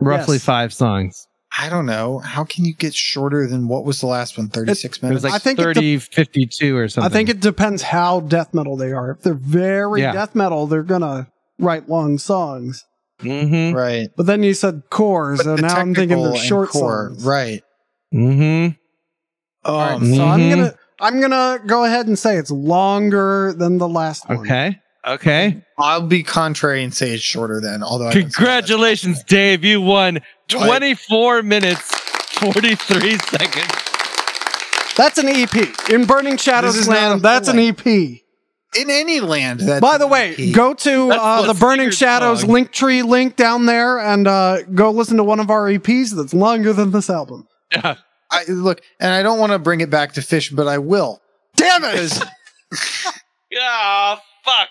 roughly 0.00 0.36
Yes. 0.36 0.44
five 0.44 0.74
songs. 0.74 1.26
I 1.58 1.70
don't 1.70 1.86
know. 1.86 2.18
How 2.18 2.44
can 2.44 2.66
you 2.66 2.74
get 2.74 2.94
shorter 2.94 3.46
than 3.46 3.66
what 3.66 3.84
was 3.86 4.00
the 4.00 4.06
last 4.06 4.36
one? 4.36 4.48
36 4.48 4.98
It 4.98 5.02
minutes? 5.02 5.22
was 5.24 5.32
I 5.32 5.38
think 5.38 5.58
it 5.58 5.62
30, 5.62 5.98
52 5.98 6.76
or 6.76 6.88
something. 6.88 7.10
I 7.10 7.12
think 7.12 7.30
it 7.30 7.40
depends 7.40 7.80
how 7.82 8.20
death 8.20 8.52
metal 8.52 8.76
they 8.76 8.92
are. 8.92 9.12
If 9.12 9.22
they're 9.22 9.32
very 9.32 10.02
Yeah. 10.02 10.12
death 10.12 10.34
metal, 10.34 10.66
they're 10.66 10.82
gonna 10.82 11.28
write 11.58 11.88
long 11.88 12.18
songs. 12.18 12.84
Mm-hmm. 13.22 13.74
Right. 13.74 14.08
But 14.18 14.26
then 14.26 14.42
you 14.42 14.52
said 14.52 14.82
core, 14.90 15.36
so 15.38 15.44
But 15.44 15.56
the 15.56 15.62
now 15.62 15.76
I'm 15.76 15.94
thinking 15.94 16.08
technical 16.10 16.32
they're 16.32 16.42
short 16.42 16.68
core, 16.68 17.08
songs. 17.14 17.24
Right. 17.24 17.62
Mm-hmm. 18.14 18.72
Um, 19.64 19.74
Alright, 19.74 20.00
So 20.16 20.24
I'm 20.26 20.40
Mhm. 20.40 20.50
gonna 20.50 20.74
I'm 21.00 21.20
gonna 21.20 21.58
go 21.66 21.84
ahead 21.84 22.06
and 22.06 22.18
say 22.18 22.36
it's 22.36 22.50
longer 22.50 23.54
than 23.56 23.78
the 23.78 23.88
last 23.88 24.28
one. 24.28 24.38
Okay. 24.40 24.78
Okay. 25.06 25.62
I'll 25.78 26.02
be 26.06 26.22
contrary 26.22 26.82
and 26.82 26.92
say 26.92 27.12
it's 27.12 27.22
shorter 27.22 27.60
then. 27.60 27.82
Although 27.82 28.08
I 28.08 28.14
that. 28.14 28.20
Congratulations, 28.34 29.22
Dave. 29.24 29.64
You 29.64 29.80
won 29.80 30.18
24 30.48 31.42
minutes, 31.42 31.80
43 32.40 33.18
seconds. 33.18 33.72
That's 34.96 35.18
an 35.18 35.28
EP 35.28 35.90
in 35.90 36.06
Burning 36.06 36.36
Shadows 36.38 36.74
is 36.76 36.88
not 36.88 36.96
a 36.96 37.08
Land. 37.10 37.22
That's 37.22 37.48
an 37.48 37.56
full 37.56 37.68
EP. 37.68 37.86
in 37.86 38.90
any 38.90 39.20
land. 39.20 39.60
That's 39.60 39.80
By 39.80 39.98
the 39.98 40.06
way, 40.06 40.34
EP. 40.36 40.54
go 40.54 40.72
to 40.74 41.08
That's 41.08 41.20
uh, 41.22 41.42
a 41.44 41.52
the 41.52 41.58
Burning 41.60 41.90
secret 41.92 41.96
Shadows 41.98 42.40
song. 42.40 42.50
link 42.50 42.72
tree 42.72 43.02
link 43.02 43.36
down 43.36 43.66
there 43.66 43.98
and 44.00 44.26
uh, 44.26 44.62
go 44.62 44.90
listen 44.90 45.18
to 45.18 45.24
one 45.24 45.38
of 45.38 45.50
our 45.50 45.68
EPs 45.68 46.16
that's 46.16 46.32
longer 46.34 46.72
than 46.72 46.90
this 46.92 47.10
album. 47.10 47.46
Yeah. 47.72 47.96
I, 48.30 48.44
look, 48.48 48.80
and 48.98 49.12
I 49.12 49.22
don't 49.22 49.38
want 49.38 49.52
to 49.52 49.58
bring 49.60 49.80
it 49.82 49.90
back 49.90 50.14
to 50.14 50.22
fish, 50.22 50.50
but 50.50 50.66
I 50.66 50.78
will 50.78 51.20
Damn 51.56 51.84
it! 51.84 51.92
because 51.92 52.24
Oh, 53.58 54.18
fuck. 54.44 54.68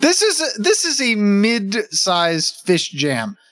This 0.00 0.22
is 0.22 0.40
a, 0.40 0.62
this 0.62 0.84
is 0.84 1.00
a 1.00 1.14
mid-sized 1.14 2.54
fish 2.64 2.88
jam. 2.90 3.36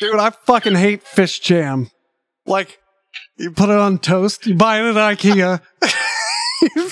Dude, 0.00 0.16
I 0.18 0.30
fucking 0.30 0.74
hate 0.76 1.02
fish 1.02 1.40
jam. 1.40 1.90
Like, 2.46 2.78
you 3.36 3.50
put 3.50 3.68
it 3.68 3.76
on 3.76 3.98
toast, 3.98 4.46
you 4.46 4.54
buy 4.54 4.80
it 4.80 4.96
at 4.96 5.18
IKEA. 5.18 5.60
you, 6.74 6.90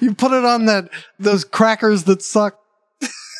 you 0.08 0.14
put 0.14 0.32
it 0.32 0.44
on 0.44 0.66
that 0.66 0.90
those 1.18 1.44
crackers 1.44 2.04
that 2.04 2.22
suck. 2.22 2.56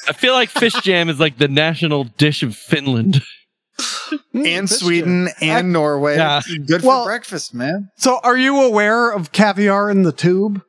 I 0.09 0.13
feel 0.13 0.33
like 0.33 0.49
fish 0.49 0.75
jam 0.83 1.09
is 1.09 1.19
like 1.21 1.39
the 1.39 1.49
national 1.49 2.05
dish 2.05 2.43
of 2.43 2.57
Finland. 2.57 3.21
Mm, 4.35 4.47
and 4.47 4.69
fish 4.69 4.79
Sweden 4.79 5.29
jam. 5.41 5.57
and 5.59 5.73
Norway. 5.73 6.17
Yeah. 6.17 6.39
It's 6.39 6.55
good 6.69 6.83
Well- 6.83 7.05
for 7.05 7.09
breakfast, 7.11 7.53
man. 7.55 7.89
So, 7.97 8.21
are 8.23 8.37
you 8.37 8.61
aware 8.63 9.11
of 9.11 9.33
caviar 9.33 9.91
in 9.91 10.03
the 10.03 10.13
tube? 10.13 10.63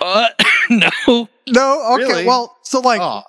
Uh, 0.00 0.28
no. 0.70 1.28
No. 1.48 1.94
Okay. 1.94 2.04
Really? 2.04 2.24
Well, 2.26 2.56
so 2.62 2.80
like, 2.80 3.00
oh, 3.00 3.22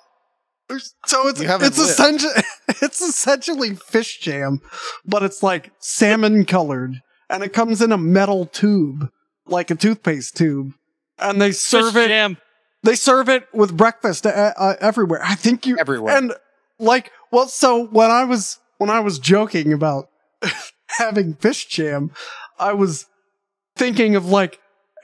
so 1.06 1.28
it's 1.28 1.40
it's 1.40 1.60
lived. 1.60 1.78
essentially 1.78 2.32
it's 2.80 3.00
essentially 3.00 3.74
fish 3.74 4.18
jam, 4.20 4.60
but 5.04 5.22
it's 5.22 5.42
like 5.42 5.72
salmon 5.78 6.44
colored, 6.44 7.00
and 7.28 7.42
it 7.42 7.52
comes 7.52 7.82
in 7.82 7.92
a 7.92 7.98
metal 7.98 8.46
tube, 8.46 9.10
like 9.46 9.70
a 9.70 9.74
toothpaste 9.74 10.36
tube, 10.36 10.72
and 11.18 11.40
they 11.40 11.52
serve 11.52 11.92
fish 11.94 12.04
it. 12.04 12.08
jam. 12.08 12.38
They 12.84 12.94
serve 12.96 13.28
it 13.28 13.46
with 13.52 13.76
breakfast 13.76 14.26
uh, 14.26 14.52
uh, 14.56 14.74
everywhere. 14.80 15.20
I 15.22 15.34
think 15.36 15.66
you 15.66 15.78
everywhere. 15.78 16.16
and 16.16 16.34
like 16.78 17.12
well, 17.30 17.48
so 17.48 17.86
when 17.86 18.10
I 18.10 18.24
was 18.24 18.58
when 18.78 18.90
I 18.90 19.00
was 19.00 19.18
joking 19.18 19.72
about 19.72 20.08
having 20.86 21.34
fish 21.34 21.66
jam, 21.66 22.10
I 22.58 22.72
was 22.72 23.06
thinking 23.76 24.16
of 24.16 24.26
like 24.26 24.58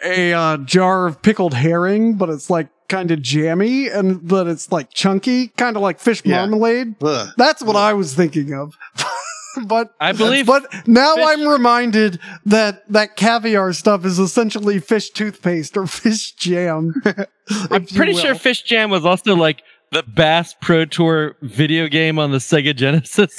a 0.05 0.33
uh, 0.33 0.57
jar 0.59 1.07
of 1.07 1.23
pickled 1.23 1.55
herring, 1.55 2.15
but 2.15 2.29
it's 2.29 2.49
like 2.51 2.69
kind 2.89 3.11
of 3.11 3.21
jammy 3.21 3.89
and 3.89 4.27
but 4.27 4.47
it's 4.47 4.73
like 4.73 4.91
chunky, 4.93 5.49
kind 5.49 5.77
of 5.77 5.83
like 5.83 6.01
fish 6.01 6.23
Yeah. 6.25 6.37
marmalade. 6.39 6.95
Ugh. 7.03 7.29
That's 7.37 7.63
what 7.63 7.77
I 7.77 7.93
was 7.93 8.15
thinking 8.15 8.55
of. 8.55 8.75
but 9.67 9.93
I 10.01 10.13
believe 10.13 10.47
but 10.47 10.67
now 10.87 11.17
fish- 11.17 11.25
I'm 11.27 11.49
reminded 11.49 12.21
that 12.47 12.91
that 12.93 13.17
caviar 13.17 13.73
stuff 13.73 14.05
is 14.05 14.19
essentially 14.19 14.79
fish 14.79 15.11
toothpaste 15.11 15.77
or 15.77 15.87
fish 15.89 16.33
jam. 16.33 16.95
I'm 17.71 17.87
pretty 17.87 18.15
sure. 18.15 18.35
Fish 18.35 18.63
Jam 18.63 18.91
was 18.91 19.05
also 19.07 19.35
like 19.35 19.63
the 19.91 20.03
Bass 20.03 20.55
Pro 20.61 20.85
Tour 20.85 21.35
video 21.41 21.89
game 21.89 22.19
on 22.19 22.31
the 22.31 22.37
Sega 22.39 22.77
Genesis. 22.77 23.35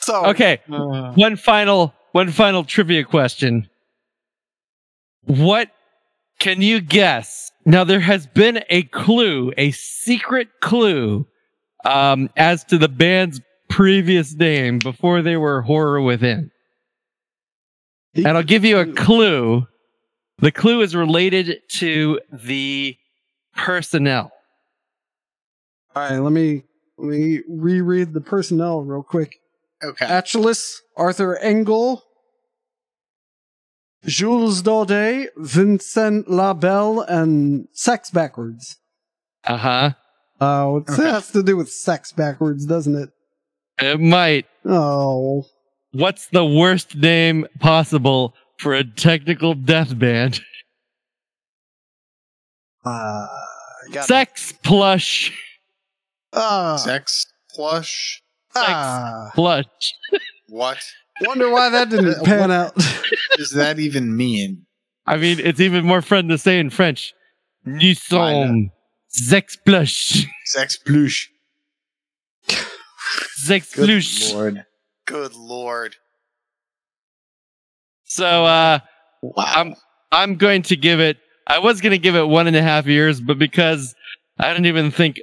So 0.00 0.26
Okay, 0.26 0.60
one 0.68 1.36
final 1.36 1.92
one 2.18 2.32
final 2.32 2.64
trivia 2.64 3.04
question. 3.04 3.70
What 5.22 5.70
can 6.40 6.60
you 6.60 6.80
guess? 6.80 7.52
Now 7.64 7.84
there 7.84 8.00
has 8.00 8.26
been 8.26 8.64
a 8.70 8.82
clue, 8.82 9.52
a 9.56 9.70
secret 9.70 10.48
clue, 10.60 11.28
um, 11.84 12.28
as 12.36 12.64
to 12.64 12.76
the 12.76 12.88
band's 12.88 13.40
previous 13.70 14.34
name 14.34 14.80
before 14.80 15.22
they 15.22 15.36
were 15.36 15.62
Horror 15.62 16.02
Within. 16.02 16.50
And 18.16 18.26
I'll 18.26 18.42
give 18.42 18.64
you 18.64 18.78
a 18.78 18.86
clue. 18.86 19.68
The 20.38 20.50
clue 20.50 20.80
is 20.80 20.96
related 20.96 21.60
to 21.74 22.18
the 22.32 22.96
personnel. 23.54 24.32
All 25.94 26.02
right, 26.02 26.18
let 26.18 26.32
me 26.32 26.64
let 26.96 27.10
me 27.10 27.42
reread 27.48 28.12
the 28.12 28.20
personnel 28.20 28.80
real 28.80 29.04
quick. 29.04 29.36
okay. 29.84 30.06
Achilles, 30.08 30.82
Arthur 30.96 31.36
Engel, 31.36 32.02
Jules 34.06 34.62
Daudet, 34.62 35.28
Vincent 35.36 36.30
Labelle, 36.30 37.00
and 37.02 37.68
Sex 37.72 38.10
Backwards. 38.10 38.76
Uh 39.44 39.56
huh. 39.56 39.90
Oh, 40.40 40.78
it 40.78 40.90
Okay. 40.90 41.02
has 41.10 41.30
to 41.32 41.42
do 41.42 41.56
with 41.56 41.70
sex 41.70 42.12
backwards, 42.12 42.64
doesn't 42.64 42.94
it? 42.94 43.10
It 43.80 44.00
might. 44.00 44.46
Oh, 44.64 45.44
What's 45.92 46.26
the 46.28 46.44
worst 46.44 46.94
name 46.96 47.46
possible 47.60 48.34
for 48.58 48.74
a 48.74 48.84
technical 48.84 49.54
death 49.54 49.98
band? 49.98 50.40
uh, 52.84 53.26
got 53.92 54.04
Sex 54.06 54.52
plush. 54.62 55.32
Ah, 56.32 56.76
Sex 56.76 57.26
plush. 57.54 58.22
ah. 58.54 59.30
Plush. 59.34 59.64
What 60.50 60.78
Wonder 61.22 61.50
why 61.50 61.68
that 61.70 61.90
didn't 61.90 62.24
pan 62.24 62.50
out. 62.50 62.74
does 63.36 63.50
that 63.52 63.78
even 63.78 64.16
mean? 64.16 64.66
I 65.06 65.16
mean, 65.16 65.40
it's 65.40 65.60
even 65.60 65.84
more 65.84 66.02
fun 66.02 66.28
to 66.28 66.38
say 66.38 66.58
in 66.58 66.70
French. 66.70 67.14
Nous 67.64 67.98
sommes 67.98 68.70
sex 69.08 69.56
plush. 69.56 70.26
Sex 70.44 70.76
plush. 70.76 71.30
Sex 73.34 73.74
Good 73.74 74.34
lord. 74.34 74.64
Good 75.06 75.34
lord. 75.34 75.96
So, 78.04 78.44
uh, 78.44 78.80
Wow. 79.22 79.44
I'm 79.46 79.74
I'm 80.12 80.36
going 80.36 80.62
to 80.62 80.76
give 80.76 81.00
it. 81.00 81.18
I 81.46 81.58
was 81.58 81.80
going 81.80 81.90
to 81.92 81.98
give 81.98 82.14
it 82.14 82.28
one 82.28 82.46
and 82.46 82.56
a 82.56 82.62
half 82.62 82.86
years, 82.86 83.20
but 83.20 83.38
because 83.38 83.94
I 84.38 84.48
didn't 84.52 84.66
even 84.66 84.90
think, 84.90 85.20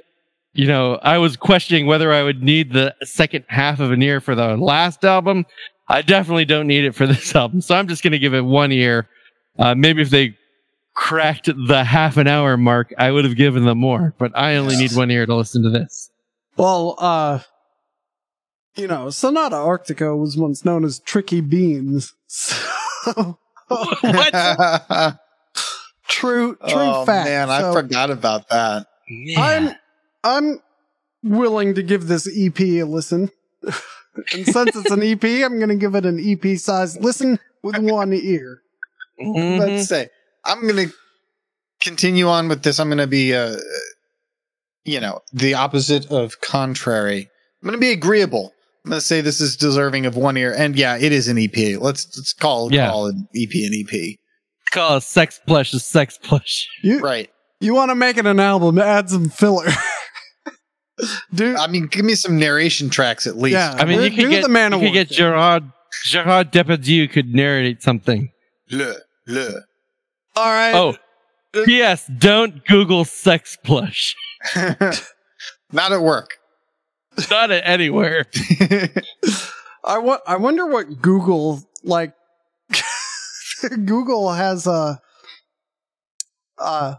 you 0.52 0.66
know, 0.66 0.96
I 1.02 1.18
was 1.18 1.36
questioning 1.36 1.86
whether 1.86 2.12
I 2.12 2.22
would 2.22 2.42
need 2.42 2.72
the 2.72 2.94
second 3.02 3.44
half 3.48 3.80
of 3.80 3.90
an 3.92 4.00
year 4.00 4.20
for 4.20 4.34
the 4.34 4.56
last 4.56 5.04
album. 5.04 5.46
I 5.88 6.02
definitely 6.02 6.44
don't 6.44 6.66
need 6.66 6.84
it 6.84 6.94
for 6.94 7.06
this 7.06 7.34
album, 7.34 7.60
so 7.60 7.74
I'm 7.74 7.88
just 7.88 8.02
going 8.02 8.12
to 8.12 8.18
give 8.18 8.34
it 8.34 8.40
one 8.44 8.70
year. 8.70 9.08
Uh, 9.58 9.74
maybe 9.74 10.02
if 10.02 10.10
they 10.10 10.36
cracked 10.94 11.48
the 11.68 11.84
half 11.84 12.16
an 12.16 12.26
hour 12.26 12.56
mark, 12.56 12.92
I 12.98 13.10
would 13.10 13.24
have 13.24 13.36
given 13.36 13.64
them 13.64 13.78
more. 13.78 14.14
But 14.18 14.32
I 14.34 14.56
only 14.56 14.74
Yes. 14.76 14.92
need 14.92 14.98
one 14.98 15.10
year 15.10 15.26
to 15.26 15.34
listen 15.34 15.62
to 15.62 15.70
this. 15.70 16.10
well, 16.56 16.94
uh, 16.98 17.40
you 18.76 18.86
know, 18.86 19.08
Sonata 19.10 19.56
Arctica 19.56 20.18
was 20.18 20.36
once 20.36 20.64
known 20.64 20.84
as 20.84 20.98
Tricky 21.00 21.40
Beans. 21.40 22.12
So, 23.08 23.38
what? 23.68 24.32
true, 26.08 26.56
true 26.56 26.58
oh 26.68 27.04
fact. 27.04 27.28
man, 27.28 27.50
I 27.50 27.60
So- 27.60 27.72
forgot 27.72 28.10
about 28.10 28.48
that. 28.48 28.86
I'm 29.36 29.70
I'm 30.24 30.60
willing 31.22 31.74
to 31.76 31.82
give 31.82 32.06
this 32.08 32.28
EP 32.36 32.58
a 32.60 32.82
listen. 32.84 33.30
And 34.34 34.46
since 34.46 34.74
it's 34.76 34.90
an 34.90 35.02
EP, 35.02 35.24
I'm 35.44 35.58
going 35.58 35.68
to 35.68 35.76
give 35.76 35.94
it 35.94 36.04
an 36.06 36.18
EP 36.20 36.58
size 36.58 36.96
listen 36.98 37.38
with 37.62 37.78
one 37.78 38.12
ear. 38.12 38.60
Mhm. 39.20 39.58
Let's 39.58 39.88
say 39.88 40.08
I'm 40.44 40.66
gonna 40.66 40.86
continue 41.82 42.28
on 42.28 42.48
with 42.48 42.62
this. 42.62 42.78
I'm 42.78 42.88
gonna 42.88 43.06
be, 43.06 43.34
uh, 43.34 43.56
you 44.84 45.00
know, 45.00 45.20
the 45.32 45.54
opposite 45.54 46.06
of 46.10 46.40
contrary. 46.40 47.28
I'm 47.62 47.66
gonna 47.66 47.78
be 47.78 47.90
agreeable. 47.92 48.52
I'm 48.84 48.90
gonna 48.90 49.00
say 49.00 49.20
this 49.22 49.40
is 49.40 49.56
deserving 49.56 50.06
of 50.06 50.16
one 50.16 50.36
ear, 50.36 50.54
and 50.56 50.76
yeah, 50.76 50.96
it 50.98 51.12
is 51.12 51.28
an 51.28 51.38
EP. 51.38 51.76
Let's 51.76 52.06
let's 52.16 52.32
call 52.32 52.72
Yeah. 52.72 52.90
call 52.90 53.06
an 53.08 53.26
EP 53.34 53.66
an 53.66 53.72
EP. 53.74 54.18
Call 54.70 54.98
a 54.98 55.00
sex 55.00 55.40
plush 55.46 55.72
a 55.72 55.80
sex 55.80 56.18
plush. 56.22 56.68
You 56.82 57.00
Right. 57.00 57.30
you 57.60 57.74
want 57.74 57.90
to 57.90 57.94
make 57.94 58.18
it 58.18 58.26
an 58.26 58.38
album? 58.38 58.78
Add 58.78 59.08
some 59.10 59.28
filler, 59.30 59.66
dude. 61.34 61.56
I 61.56 61.66
mean, 61.66 61.86
give 61.86 62.04
me 62.04 62.14
some 62.14 62.38
narration 62.38 62.88
tracks 62.90 63.26
at 63.26 63.36
least. 63.36 63.54
Yeah. 63.54 63.74
I 63.78 63.84
mean, 63.84 63.98
Do- 63.98 64.04
you 64.04 64.10
could 64.10 64.30
get 64.30 64.42
the 64.42 64.48
Man 64.48 64.72
you 64.72 64.78
could 64.80 64.92
get 64.92 65.08
thing. 65.08 65.16
Gerard 65.18 65.70
Gerard 66.04 66.52
Depardieu 66.52 67.10
could 67.10 67.34
narrate 67.34 67.82
something. 67.82 68.30
Le, 68.70 68.94
le. 69.26 69.62
All 70.36 70.44
right. 70.52 70.74
Oh, 70.74 70.96
P.S. 71.64 72.06
Don't 72.18 72.64
Google 72.66 73.04
sex 73.04 73.56
plush. 73.64 74.14
Not 74.56 75.92
at 75.92 76.00
work. 76.02 76.34
Not 77.30 77.50
at 77.50 77.66
anywhere. 77.66 78.26
I 79.84 79.98
wa- 79.98 80.18
I 80.26 80.36
wonder 80.36 80.66
what 80.66 81.00
Google 81.00 81.62
like. 81.82 82.12
Google 83.86 84.32
has 84.32 84.66
a 84.66 85.00
Uh, 86.58 86.96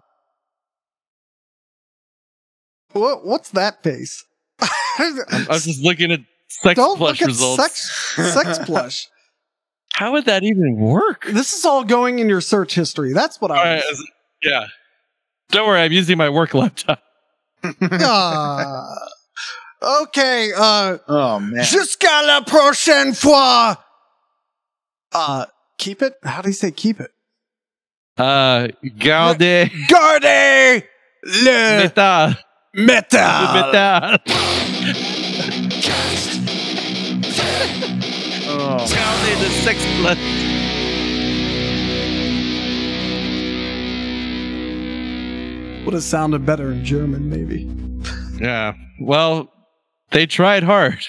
what, 2.94 3.26
what's 3.26 3.50
that 3.52 3.84
face? 3.84 4.24
I 4.60 5.46
was 5.50 5.66
just 5.66 5.82
looking 5.84 6.12
at 6.12 6.22
sex 6.48 6.76
Don't 6.76 6.98
plush 6.98 7.20
look 7.20 7.22
at 7.22 7.28
results. 7.28 7.64
sex, 8.16 8.34
sex 8.34 8.60
plush. 8.66 9.08
How 9.94 10.12
would 10.12 10.26
that 10.26 10.44
even 10.44 10.76
work? 10.78 11.26
This 11.26 11.54
is 11.54 11.66
all 11.66 11.84
going 11.84 12.20
in 12.20 12.30
your 12.30 12.42
search 12.42 12.76
history. 12.76 13.14
That's 13.14 13.42
what 13.42 13.52
I 13.52 13.76
was. 13.76 13.84
is- 13.84 14.12
yeah. 14.44 14.68
Don't 15.50 15.68
worry, 15.68 15.82
I'm 15.82 15.92
using 15.92 16.18
my 16.18 16.30
work 16.30 16.54
laptop. 16.54 17.02
Ah. 17.64 18.96
okay, 20.04 20.52
uh, 20.56 20.98
oh 21.08 21.40
man. 21.40 21.64
jusqu'à 21.64 22.22
la 22.26 22.42
prochaine 22.42 23.14
fois. 23.14 23.78
Uh, 25.12 25.46
keep 25.78 26.02
it? 26.02 26.16
How 26.24 26.42
do 26.42 26.50
you 26.50 26.54
say 26.54 26.72
keep 26.72 27.00
it? 27.00 27.12
Uh, 28.18 28.68
gardez 28.98 29.72
Gardez 29.90 30.84
le 31.24 31.84
métal. 31.88 32.38
Métal. 32.78 33.54
métal. 33.54 34.20
Oh. 38.50 38.78
Gardez 38.80 39.40
the 39.44 39.50
sex 39.62 39.78
plush. 40.00 40.18
Would 45.86 45.94
have 45.94 46.04
sounded 46.04 46.46
better 46.46 46.72
in 46.72 46.84
German, 46.84 47.30
maybe. 47.30 47.70
Yeah. 48.42 48.74
Well, 49.00 49.52
they 50.12 50.26
tried 50.26 50.64
hard. 50.64 51.06